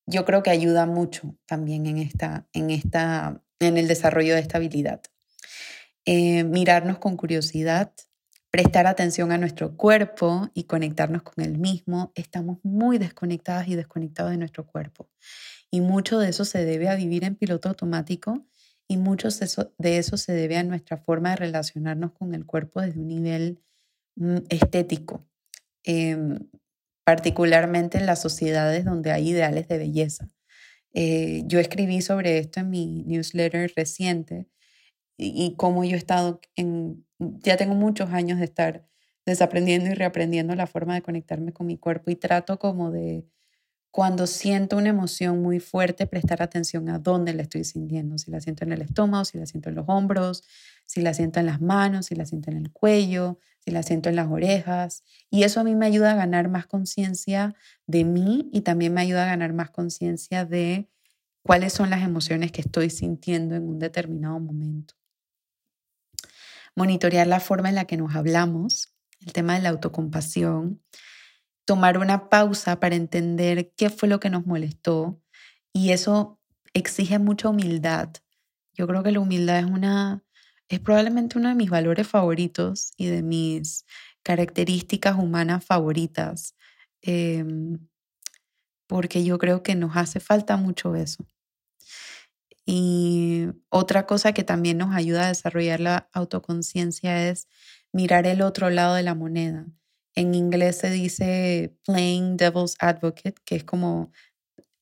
yo 0.05 0.25
creo 0.25 0.43
que 0.43 0.49
ayuda 0.49 0.85
mucho 0.85 1.35
también 1.45 1.85
en, 1.85 1.97
esta, 1.97 2.47
en, 2.53 2.69
esta, 2.69 3.41
en 3.59 3.77
el 3.77 3.87
desarrollo 3.87 4.35
de 4.35 4.41
esta 4.41 4.57
habilidad. 4.57 5.01
Eh, 6.05 6.43
mirarnos 6.43 6.97
con 6.97 7.15
curiosidad, 7.15 7.93
prestar 8.49 8.87
atención 8.87 9.31
a 9.31 9.37
nuestro 9.37 9.77
cuerpo 9.77 10.49
y 10.53 10.65
conectarnos 10.65 11.23
con 11.23 11.43
el 11.43 11.57
mismo. 11.57 12.11
Estamos 12.15 12.59
muy 12.63 12.97
desconectadas 12.97 13.67
y 13.67 13.75
desconectados 13.75 14.31
de 14.31 14.37
nuestro 14.37 14.67
cuerpo. 14.67 15.09
Y 15.71 15.81
mucho 15.81 16.19
de 16.19 16.29
eso 16.29 16.45
se 16.45 16.65
debe 16.65 16.89
a 16.89 16.95
vivir 16.95 17.23
en 17.23 17.35
piloto 17.35 17.69
automático 17.69 18.45
y 18.87 18.97
mucho 18.97 19.29
de 19.77 19.97
eso 19.97 20.17
se 20.17 20.33
debe 20.33 20.57
a 20.57 20.63
nuestra 20.63 20.97
forma 20.97 21.31
de 21.31 21.37
relacionarnos 21.37 22.11
con 22.11 22.35
el 22.35 22.45
cuerpo 22.45 22.81
desde 22.81 22.99
un 22.99 23.07
nivel 23.07 23.63
mm, 24.15 24.37
estético. 24.49 25.25
Em, 25.83 26.37
particularmente 27.03 27.97
en 27.97 28.05
las 28.05 28.21
sociedades 28.21 28.85
donde 28.85 29.11
hay 29.11 29.29
ideales 29.29 29.67
de 29.67 29.77
belleza. 29.77 30.27
Eh, 30.93 31.43
yo 31.45 31.59
escribí 31.59 32.01
sobre 32.01 32.37
esto 32.37 32.59
en 32.59 32.69
mi 32.69 33.03
newsletter 33.05 33.71
reciente 33.75 34.47
y, 35.17 35.45
y 35.45 35.55
cómo 35.55 35.83
yo 35.83 35.95
he 35.95 35.97
estado 35.97 36.39
en, 36.55 37.05
ya 37.19 37.57
tengo 37.57 37.75
muchos 37.75 38.11
años 38.11 38.39
de 38.39 38.45
estar 38.45 38.87
desaprendiendo 39.25 39.89
y 39.89 39.93
reaprendiendo 39.93 40.55
la 40.55 40.67
forma 40.67 40.95
de 40.95 41.01
conectarme 41.01 41.53
con 41.53 41.67
mi 41.67 41.77
cuerpo 41.77 42.11
y 42.11 42.15
trato 42.15 42.59
como 42.59 42.91
de 42.91 43.25
cuando 43.93 44.25
siento 44.25 44.77
una 44.77 44.89
emoción 44.89 45.43
muy 45.43 45.59
fuerte, 45.59 46.07
prestar 46.07 46.41
atención 46.41 46.89
a 46.89 46.97
dónde 46.97 47.31
la 47.33 47.43
estoy 47.43 47.63
sintiendo, 47.63 48.17
si 48.17 48.31
la 48.31 48.41
siento 48.41 48.63
en 48.63 48.71
el 48.71 48.81
estómago, 48.81 49.23
si 49.23 49.37
la 49.37 49.45
siento 49.45 49.69
en 49.69 49.75
los 49.75 49.85
hombros, 49.87 50.43
si 50.87 51.01
la 51.01 51.13
siento 51.13 51.39
en 51.39 51.45
las 51.45 51.61
manos, 51.61 52.07
si 52.07 52.15
la 52.15 52.25
siento 52.25 52.49
en 52.49 52.57
el 52.57 52.71
cuello, 52.71 53.37
si 53.63 53.71
la 53.71 53.83
siento 53.83 54.09
en 54.09 54.15
las 54.15 54.29
orejas. 54.29 55.03
Y 55.29 55.43
eso 55.43 55.59
a 55.59 55.63
mí 55.63 55.75
me 55.75 55.85
ayuda 55.85 56.11
a 56.11 56.15
ganar 56.15 56.49
más 56.49 56.67
conciencia 56.67 57.55
de 57.87 58.03
mí 58.03 58.49
y 58.51 58.61
también 58.61 58.93
me 58.93 59.01
ayuda 59.01 59.23
a 59.23 59.27
ganar 59.27 59.53
más 59.53 59.71
conciencia 59.71 60.45
de 60.45 60.89
cuáles 61.43 61.73
son 61.73 61.89
las 61.89 62.03
emociones 62.03 62.51
que 62.51 62.61
estoy 62.61 62.89
sintiendo 62.89 63.55
en 63.55 63.67
un 63.67 63.79
determinado 63.79 64.39
momento. 64.39 64.95
Monitorear 66.75 67.27
la 67.27 67.39
forma 67.39 67.69
en 67.69 67.75
la 67.75 67.85
que 67.85 67.97
nos 67.97 68.15
hablamos, 68.15 68.93
el 69.19 69.31
tema 69.31 69.55
de 69.55 69.61
la 69.61 69.69
autocompasión, 69.69 70.81
tomar 71.65 71.97
una 71.97 72.29
pausa 72.29 72.79
para 72.79 72.95
entender 72.95 73.73
qué 73.77 73.89
fue 73.89 74.09
lo 74.09 74.19
que 74.19 74.29
nos 74.29 74.45
molestó 74.45 75.21
y 75.71 75.91
eso 75.91 76.39
exige 76.73 77.19
mucha 77.19 77.49
humildad. 77.49 78.09
Yo 78.73 78.87
creo 78.87 79.03
que 79.03 79.11
la 79.11 79.19
humildad 79.19 79.59
es 79.59 79.65
una 79.65 80.22
es 80.73 80.79
probablemente 80.79 81.37
uno 81.37 81.49
de 81.49 81.55
mis 81.55 81.69
valores 81.69 82.07
favoritos 82.07 82.91
y 82.97 83.07
de 83.07 83.23
mis 83.23 83.85
características 84.23 85.17
humanas 85.17 85.65
favoritas, 85.65 86.55
em, 87.01 87.79
porque 88.87 89.23
yo 89.23 89.37
creo 89.37 89.63
que 89.63 89.75
nos 89.75 89.95
hace 89.97 90.19
falta 90.19 90.57
mucho 90.57 90.95
eso. 90.95 91.25
Y 92.65 93.47
otra 93.69 94.05
cosa 94.05 94.33
que 94.33 94.43
también 94.43 94.77
nos 94.77 94.95
ayuda 94.95 95.25
a 95.25 95.27
desarrollar 95.29 95.79
la 95.81 96.09
autoconciencia 96.13 97.29
es 97.29 97.47
mirar 97.91 98.25
el 98.25 98.41
otro 98.41 98.69
lado 98.69 98.95
de 98.95 99.03
la 99.03 99.15
moneda. 99.15 99.65
En 100.15 100.33
inglés 100.35 100.77
se 100.77 100.89
dice 100.89 101.75
playing 101.85 102.37
devil's 102.37 102.75
advocate, 102.79 103.35
que 103.45 103.55
es 103.57 103.63
como, 103.63 104.11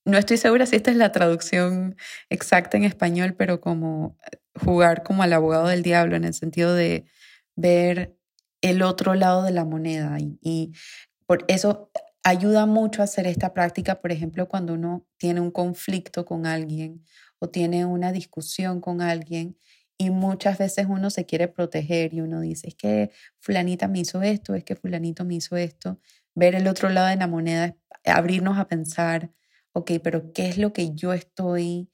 no 0.05 0.17
estoy 0.17 0.37
segura 0.37 0.65
si 0.65 0.75
esta 0.77 0.91
es 0.91 0.97
la 0.97 1.11
traducción 1.11 1.95
exacta 2.29 2.77
en 2.77 2.83
español, 2.83 3.35
pero 3.37 3.61
como 3.61 4.17
jugar 4.59 5.03
como 5.03 5.23
al 5.23 5.33
abogado 5.33 5.67
del 5.67 5.83
diablo 5.83 6.15
en 6.15 6.23
el 6.25 6.33
sentido 6.33 6.73
de 6.73 7.05
ver 7.55 8.15
el 8.61 8.81
otro 8.81 9.15
lado 9.15 9.43
de 9.43 9.51
la 9.51 9.65
moneda 9.65 10.17
y, 10.19 10.73
por 11.31 11.45
eso 11.47 11.89
ayuda 12.25 12.65
mucho 12.65 13.01
a 13.01 13.05
hacer 13.05 13.25
esta 13.25 13.53
práctica, 13.53 14.01
por 14.01 14.11
ejemplo, 14.11 14.49
cuando 14.49 14.73
uno 14.73 15.07
tiene 15.15 15.39
un 15.39 15.49
conflicto 15.49 16.25
con 16.25 16.45
alguien 16.45 17.05
o 17.39 17.47
tiene 17.49 17.85
una 17.85 18.11
discusión 18.11 18.81
con 18.81 19.01
alguien 19.01 19.57
y 19.97 20.09
muchas 20.09 20.57
veces 20.57 20.87
uno 20.89 21.09
se 21.09 21.25
quiere 21.25 21.47
proteger 21.47 22.13
y 22.13 22.19
uno 22.19 22.41
dice, 22.41 22.67
es 22.67 22.75
que 22.75 23.11
fulanita 23.39 23.87
me 23.87 23.99
hizo 23.99 24.21
esto, 24.21 24.55
es 24.55 24.65
que 24.65 24.75
fulanito 24.75 25.23
me 25.23 25.35
hizo 25.35 25.55
esto. 25.55 26.01
Ver 26.35 26.53
el 26.55 26.67
otro 26.67 26.89
lado 26.89 27.07
de 27.07 27.15
la 27.15 27.27
moneda, 27.27 27.77
abrirnos 28.03 28.57
a 28.57 28.67
pensar, 28.67 29.31
ok, 29.71 29.91
pero 30.03 30.33
¿qué 30.33 30.49
es 30.49 30.57
lo 30.57 30.73
que 30.73 30.93
yo 30.93 31.13
estoy 31.13 31.89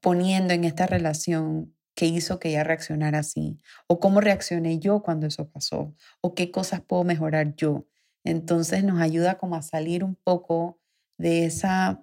poniendo 0.00 0.54
en 0.54 0.64
esta 0.64 0.86
relación 0.86 1.74
que 1.94 2.06
hizo 2.06 2.38
que 2.38 2.50
ella 2.50 2.64
reaccionara 2.64 3.18
así? 3.18 3.58
¿O 3.86 4.00
cómo 4.00 4.20
reaccioné 4.20 4.78
yo 4.78 5.02
cuando 5.02 5.26
eso 5.26 5.50
pasó? 5.50 5.94
¿O 6.20 6.34
qué 6.34 6.50
cosas 6.50 6.80
puedo 6.80 7.04
mejorar 7.04 7.54
yo? 7.56 7.86
Entonces 8.24 8.84
nos 8.84 9.00
ayuda 9.00 9.38
como 9.38 9.56
a 9.56 9.62
salir 9.62 10.04
un 10.04 10.14
poco 10.14 10.78
de 11.18 11.44
esa, 11.44 12.02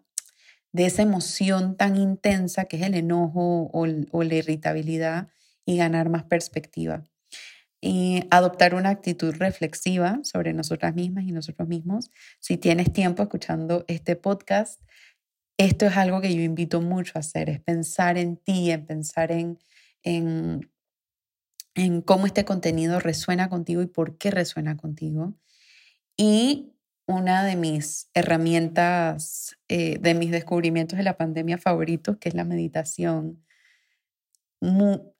de 0.71 0.85
esa 0.85 1.01
emoción 1.01 1.75
tan 1.75 1.95
intensa 1.95 2.65
que 2.65 2.77
es 2.77 2.83
el 2.83 2.95
enojo 2.95 3.69
o, 3.73 3.87
o 4.11 4.23
la 4.23 4.35
irritabilidad 4.35 5.29
y 5.65 5.77
ganar 5.77 6.09
más 6.09 6.23
perspectiva. 6.23 7.03
Y 7.79 8.23
adoptar 8.31 8.73
una 8.73 8.89
actitud 8.89 9.35
reflexiva 9.35 10.19
sobre 10.23 10.53
nosotras 10.53 10.95
mismas 10.95 11.25
y 11.25 11.31
nosotros 11.31 11.67
mismos. 11.67 12.09
Si 12.39 12.57
tienes 12.57 12.91
tiempo 12.91 13.21
escuchando 13.21 13.85
este 13.87 14.15
podcast, 14.15 14.81
esto 15.57 15.87
es 15.87 15.97
algo 15.97 16.21
que 16.21 16.33
yo 16.33 16.41
invito 16.41 16.81
mucho 16.81 17.13
a 17.15 17.19
hacer, 17.19 17.49
es 17.49 17.59
pensar 17.59 18.17
en 18.17 18.37
ti, 18.37 18.71
en 18.71 18.85
pensar 18.85 19.31
en, 19.31 19.59
en, 20.03 20.61
cómo 22.05 22.25
este 22.25 22.45
contenido 22.45 22.99
resuena 22.99 23.49
contigo 23.49 23.81
y 23.81 23.87
por 23.87 24.17
qué 24.17 24.31
resuena 24.31 24.77
contigo. 24.77 25.35
Y 26.15 26.73
una 27.07 27.43
de 27.43 27.55
mis 27.55 28.09
herramientas, 28.13 29.57
eh, 29.67 29.97
de 29.99 30.13
mis 30.13 30.31
descubrimientos 30.31 30.97
de 30.97 31.03
la 31.03 31.17
pandemia 31.17 31.57
favoritos, 31.57 32.17
que 32.17 32.29
es 32.29 32.35
la 32.35 32.43
meditación, 32.43 33.43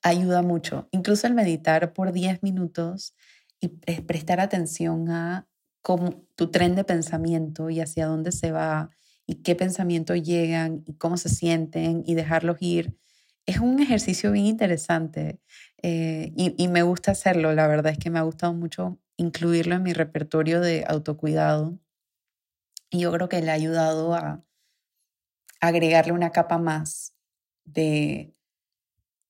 ayuda 0.02 0.42
mucho. 0.42 0.88
Incluso 0.92 1.28
el 1.28 1.34
meditar 1.34 1.94
por 1.94 2.12
10 2.12 2.42
minutos 2.44 3.16
y 3.60 3.70
prestar 4.02 4.40
atención 4.40 5.10
a 5.10 5.48
cómo, 5.82 6.26
tu 6.36 6.50
tren 6.50 6.76
de 6.76 6.84
pensamiento 6.84 7.70
y 7.70 7.80
hacia 7.80 8.08
dónde 8.08 8.32
se 8.32 8.52
va 8.52 8.92
y 9.28 9.44
qué 9.44 9.56
pensamientos 9.56 10.24
llegan 10.24 10.84
y 10.88 10.96
cómo 10.96 11.18
se 11.18 11.30
sienten 11.30 12.04
y 12.06 12.16
dejarlos 12.16 12.58
ir. 12.62 12.98
Es 13.46 13.60
un 13.60 13.80
ejercicio 13.80 14.32
bien 14.32 14.48
interesante 14.48 15.40
eh, 15.84 16.34
y, 16.36 16.56
y 16.58 16.68
me 16.70 16.82
gusta 16.82 17.12
hacerlo. 17.12 17.54
La 17.54 17.68
verdad 17.68 17.92
es 17.92 18.00
que 18.00 18.10
me 18.10 18.20
ha 18.20 18.24
gustado 18.24 18.54
mucho 18.54 19.00
incluirlo 19.18 19.76
en 19.76 19.84
mi 19.84 19.94
repertorio 19.94 20.62
de 20.62 20.86
autocuidado. 20.88 21.78
Y 22.90 23.02
yo 23.02 23.12
creo 23.12 23.30
que 23.30 23.42
le 23.42 23.52
ha 23.52 23.54
ayudado 23.54 24.16
a 24.16 24.44
agregarle 25.60 26.14
una 26.14 26.32
capa 26.32 26.58
más 26.58 27.14
de 27.66 28.34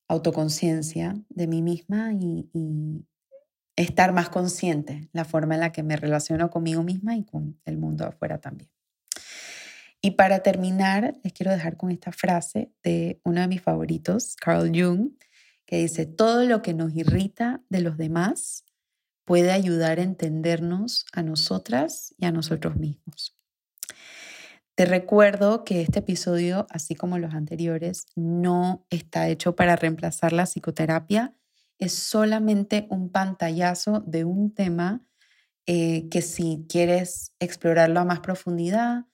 autoconciencia 0.08 1.16
de 1.30 1.48
mí 1.48 1.62
misma 1.62 2.14
y, 2.14 2.50
estar 3.76 4.12
más 4.12 4.30
consciente 4.30 5.08
la 5.14 5.24
forma 5.24 5.54
en 5.54 5.60
la 5.60 5.72
que 5.72 5.84
me 5.84 5.96
relaciono 5.98 6.50
conmigo 6.50 6.82
misma 6.82 7.16
y 7.16 7.24
con 7.24 7.60
el 7.64 7.78
mundo 7.78 8.08
afuera 8.08 8.40
también. 8.40 8.72
Y 10.02 10.12
para 10.12 10.40
terminar, 10.40 11.16
les 11.24 11.34
quiero 11.34 11.52
dejar 11.52 11.78
con 11.78 11.92
esta 11.92 12.12
frase 12.12 12.72
de 12.84 13.20
uno 13.24 13.42
de 13.42 13.48
mis 13.48 13.62
favoritos, 13.62 14.36
Carl 14.36 14.72
Jung, 14.74 15.12
que 15.66 15.78
dice, 15.78 16.06
todo 16.06 16.46
lo 16.46 16.62
que 16.62 16.74
nos 16.74 16.96
irrita 16.96 17.62
de 17.70 17.82
los 17.82 17.98
demás 17.98 18.64
puede 19.26 19.52
ayudar 19.52 20.00
a 20.00 20.04
entendernos 20.04 21.06
a 21.12 21.22
nosotras 21.24 22.16
y 22.18 22.26
a 22.26 22.32
nosotros 22.32 22.78
mismos. 22.78 23.36
Te 24.76 24.86
recuerdo 24.86 25.64
que 25.64 25.82
este 25.82 26.00
episodio, 26.00 26.68
así 26.70 26.96
como 26.96 27.18
los 27.18 27.34
anteriores, 27.34 28.06
no 28.16 28.86
está 28.90 29.28
hecho 29.28 29.56
para 29.56 29.76
reemplazar 29.76 30.32
la 30.34 30.46
psicoterapia, 30.46 31.36
es 31.80 31.94
solamente 31.94 32.88
un 32.90 33.12
pantallazo 33.12 34.02
de 34.02 34.24
un 34.24 34.54
tema 34.54 35.04
eh, 35.66 36.08
que 36.10 36.22
si 36.22 36.66
quieres 36.70 37.34
explorarlo 37.40 38.00
a 38.00 38.06
más 38.06 38.20
profundidad, 38.20 39.06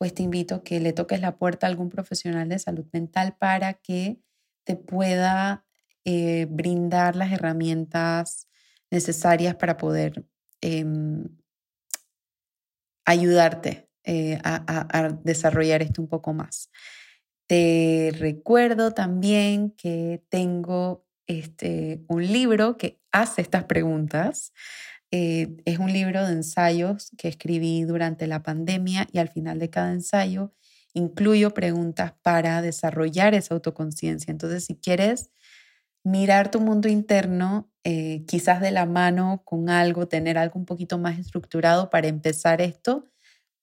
pues 0.00 0.14
te 0.14 0.22
invito 0.22 0.54
a 0.54 0.64
que 0.64 0.80
le 0.80 0.94
toques 0.94 1.20
la 1.20 1.36
puerta 1.36 1.66
a 1.66 1.68
algún 1.68 1.90
profesional 1.90 2.48
de 2.48 2.58
salud 2.58 2.86
mental 2.90 3.36
para 3.38 3.74
que 3.74 4.18
te 4.64 4.74
pueda 4.74 5.66
eh, 6.06 6.46
brindar 6.48 7.16
las 7.16 7.30
herramientas 7.32 8.48
necesarias 8.90 9.56
para 9.56 9.76
poder 9.76 10.24
em, 10.62 11.28
ayudarte 13.04 13.90
eh, 14.04 14.38
a, 14.42 15.18
desarrollar 15.22 15.82
esto 15.82 16.00
un 16.00 16.08
poco 16.08 16.32
más. 16.32 16.70
Te 17.46 18.10
recuerdo 18.18 18.92
también 18.92 19.72
que 19.72 20.24
tengo 20.30 21.04
este, 21.26 22.00
un 22.08 22.26
libro 22.26 22.78
que 22.78 23.02
hace 23.12 23.42
estas 23.42 23.64
preguntas. 23.64 24.54
Eh, 25.12 25.56
es 25.64 25.78
un 25.78 25.92
libro 25.92 26.24
de 26.26 26.32
ensayos 26.32 27.10
que 27.18 27.28
escribí 27.28 27.82
durante 27.82 28.26
la 28.26 28.42
pandemia 28.42 29.08
y 29.12 29.18
al 29.18 29.28
final 29.28 29.58
de 29.58 29.70
cada 29.70 29.92
ensayo 29.92 30.52
incluyo 30.94 31.52
preguntas 31.54 32.14
para 32.22 32.62
desarrollar 32.62 33.34
esa 33.34 33.54
autoconciencia. 33.54 34.30
Entonces, 34.30 34.64
si 34.64 34.76
quieres 34.76 35.30
mirar 36.04 36.50
tu 36.50 36.60
mundo 36.60 36.88
interno, 36.88 37.70
eh, 37.84 38.24
quizás 38.26 38.60
de 38.60 38.70
la 38.70 38.86
mano 38.86 39.42
con 39.44 39.70
algo, 39.70 40.08
tener 40.08 40.38
algo 40.38 40.58
un 40.58 40.66
poquito 40.66 40.98
más 40.98 41.18
estructurado 41.18 41.90
para 41.90 42.08
empezar 42.08 42.60
esto, 42.60 43.10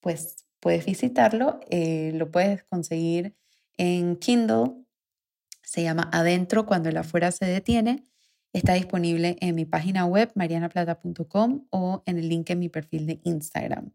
pues 0.01 0.45
puedes 0.59 0.85
visitarlo. 0.85 1.59
Eh, 1.69 2.11
lo 2.15 2.31
puedes 2.31 2.63
conseguir 2.65 3.35
en 3.77 4.15
Kindle. 4.17 4.73
Se 5.63 5.83
llama 5.83 6.09
Adentro 6.13 6.65
cuando 6.65 6.89
el 6.89 6.97
afuera 6.97 7.31
se 7.31 7.45
detiene. 7.45 8.03
Está 8.57 8.73
disponible 8.73 9.37
en 9.39 9.53
mi 9.53 9.65
página 9.65 10.07
web 10.07 10.31
marianaplata.com 10.33 11.67
o 11.69 12.01
en 12.07 12.17
el 12.17 12.27
link 12.27 12.49
en 12.49 12.57
mi 12.57 12.69
perfil 12.69 13.05
de 13.05 13.21
Instagram. 13.23 13.91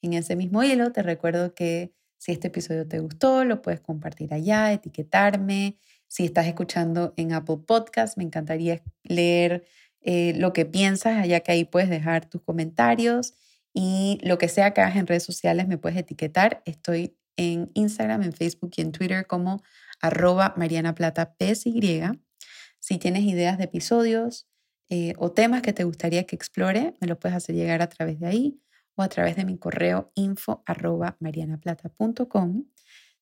En 0.00 0.14
ese 0.14 0.36
mismo 0.36 0.62
hilo 0.62 0.90
te 0.90 1.02
recuerdo 1.02 1.54
que 1.54 1.92
si 2.16 2.32
este 2.32 2.48
episodio 2.48 2.88
te 2.88 2.98
gustó, 2.98 3.44
lo 3.44 3.60
puedes 3.60 3.80
compartir 3.80 4.32
allá, 4.32 4.72
etiquetarme, 4.72 5.76
si 6.08 6.24
estás 6.24 6.46
escuchando 6.46 7.12
en 7.18 7.34
Apple 7.34 7.58
Podcast, 7.66 8.16
me 8.16 8.24
encantaría 8.24 8.82
leer 9.02 9.66
eh, 10.00 10.32
lo 10.34 10.54
que 10.54 10.64
piensas, 10.64 11.18
allá 11.18 11.40
que 11.40 11.52
ahí 11.52 11.66
puedes 11.66 11.90
dejar 11.90 12.24
tus 12.24 12.40
comentarios 12.40 13.34
y 13.74 14.18
lo 14.22 14.38
que 14.38 14.48
sea 14.48 14.72
que 14.72 14.80
hagas 14.80 14.96
en 14.96 15.06
redes 15.06 15.24
sociales 15.24 15.68
me 15.68 15.76
puedes 15.76 15.98
etiquetar. 15.98 16.62
Estoy 16.64 17.18
en 17.36 17.70
Instagram, 17.74 18.22
en 18.22 18.32
Facebook 18.32 18.70
y 18.78 18.80
en 18.80 18.92
Twitter 18.92 19.26
como 19.26 19.62
arroba 20.00 20.54
Mariana 20.56 20.94
Plata 20.94 21.36
PSY. 21.38 22.02
Si 22.86 22.98
tienes 22.98 23.24
ideas 23.24 23.58
de 23.58 23.64
episodios 23.64 24.46
eh, 24.88 25.14
o 25.18 25.32
temas 25.32 25.60
que 25.60 25.72
te 25.72 25.82
gustaría 25.82 26.24
que 26.24 26.36
explore, 26.36 26.94
me 27.00 27.08
lo 27.08 27.18
puedes 27.18 27.36
hacer 27.36 27.56
llegar 27.56 27.82
a 27.82 27.88
través 27.88 28.20
de 28.20 28.28
ahí 28.28 28.60
o 28.94 29.02
a 29.02 29.08
través 29.08 29.34
de 29.34 29.44
mi 29.44 29.58
correo 29.58 30.12
info. 30.14 30.62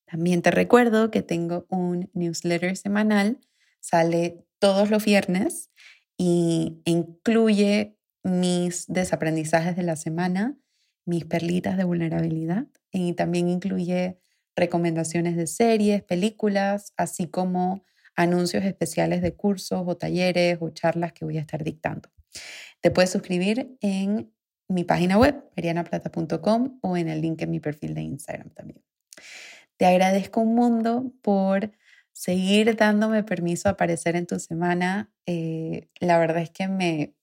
También 0.04 0.42
te 0.42 0.50
recuerdo 0.50 1.10
que 1.10 1.22
tengo 1.22 1.64
un 1.70 2.10
newsletter 2.12 2.76
semanal, 2.76 3.40
sale 3.80 4.44
todos 4.58 4.90
los 4.90 5.02
viernes 5.02 5.70
y 6.18 6.82
incluye 6.84 7.96
mis 8.22 8.84
desaprendizajes 8.86 9.76
de 9.76 9.82
la 9.82 9.96
semana, 9.96 10.58
mis 11.06 11.24
perlitas 11.24 11.78
de 11.78 11.84
vulnerabilidad 11.84 12.66
y 12.92 13.14
también 13.14 13.48
incluye 13.48 14.18
recomendaciones 14.56 15.36
de 15.36 15.46
series, 15.46 16.02
películas, 16.02 16.92
así 16.98 17.28
como 17.28 17.82
anuncios 18.16 18.64
especiales 18.64 19.22
de 19.22 19.34
cursos 19.34 19.82
o 19.86 19.96
talleres 19.96 20.58
o 20.60 20.70
charlas 20.70 21.12
que 21.12 21.24
voy 21.24 21.38
a 21.38 21.40
estar 21.40 21.64
dictando. 21.64 22.10
Te 22.80 22.90
puedes 22.90 23.10
suscribir 23.10 23.76
en 23.80 24.32
mi 24.68 24.84
página 24.84 25.18
web, 25.18 25.44
marianaplata.com 25.56 26.78
o 26.82 26.96
en 26.96 27.08
el 27.08 27.20
link 27.20 27.42
en 27.42 27.50
mi 27.50 27.60
perfil 27.60 27.94
de 27.94 28.02
Instagram 28.02 28.50
también. 28.50 28.82
Te 29.76 29.86
agradezco 29.86 30.40
un 30.40 30.54
mundo 30.54 31.12
por 31.22 31.72
seguir 32.12 32.76
dándome 32.76 33.24
permiso 33.24 33.68
a 33.68 33.72
aparecer 33.72 34.16
en 34.16 34.26
tu 34.26 34.38
semana. 34.38 35.12
Eh, 35.26 35.88
la 36.00 36.18
verdad 36.18 36.42
es 36.42 36.50
que 36.50 36.68
me, 36.68 37.14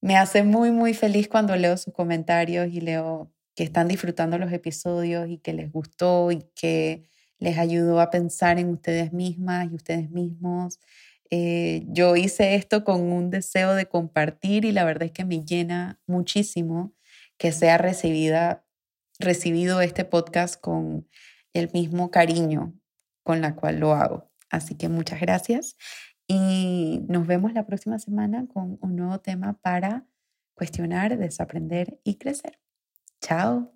me 0.00 0.16
hace 0.16 0.42
muy, 0.42 0.70
muy 0.70 0.94
feliz 0.94 1.28
cuando 1.28 1.56
leo 1.56 1.76
sus 1.76 1.94
comentarios 1.94 2.68
y 2.68 2.80
leo 2.80 3.32
que 3.54 3.64
están 3.64 3.88
disfrutando 3.88 4.36
los 4.38 4.52
episodios 4.52 5.28
y 5.28 5.38
que 5.38 5.52
les 5.52 5.72
gustó 5.72 6.30
y 6.30 6.42
que 6.54 7.08
les 7.38 7.58
ayudó 7.58 8.00
a 8.00 8.10
pensar 8.10 8.58
en 8.58 8.70
ustedes 8.70 9.12
mismas 9.12 9.68
y 9.70 9.74
ustedes 9.74 10.10
mismos. 10.10 10.80
Eh, 11.30 11.84
yo 11.88 12.16
hice 12.16 12.54
esto 12.54 12.84
con 12.84 13.02
un 13.02 13.30
deseo 13.30 13.74
de 13.74 13.86
compartir 13.86 14.64
y 14.64 14.72
la 14.72 14.84
verdad 14.84 15.04
es 15.04 15.12
que 15.12 15.24
me 15.24 15.44
llena 15.44 16.00
muchísimo 16.06 16.94
que 17.36 17.52
sea 17.52 17.78
recibida 17.78 18.64
recibido 19.18 19.80
este 19.80 20.04
podcast 20.04 20.60
con 20.60 21.08
el 21.52 21.70
mismo 21.72 22.10
cariño 22.10 22.74
con 23.22 23.40
la 23.40 23.56
cual 23.56 23.80
lo 23.80 23.94
hago. 23.94 24.30
Así 24.50 24.76
que 24.76 24.88
muchas 24.88 25.20
gracias 25.20 25.76
y 26.28 27.00
nos 27.08 27.26
vemos 27.26 27.52
la 27.52 27.66
próxima 27.66 27.98
semana 27.98 28.46
con 28.46 28.78
un 28.80 28.96
nuevo 28.96 29.20
tema 29.20 29.58
para 29.60 30.06
cuestionar, 30.54 31.18
desaprender 31.18 32.00
y 32.04 32.16
crecer. 32.16 32.58
Chao. 33.20 33.75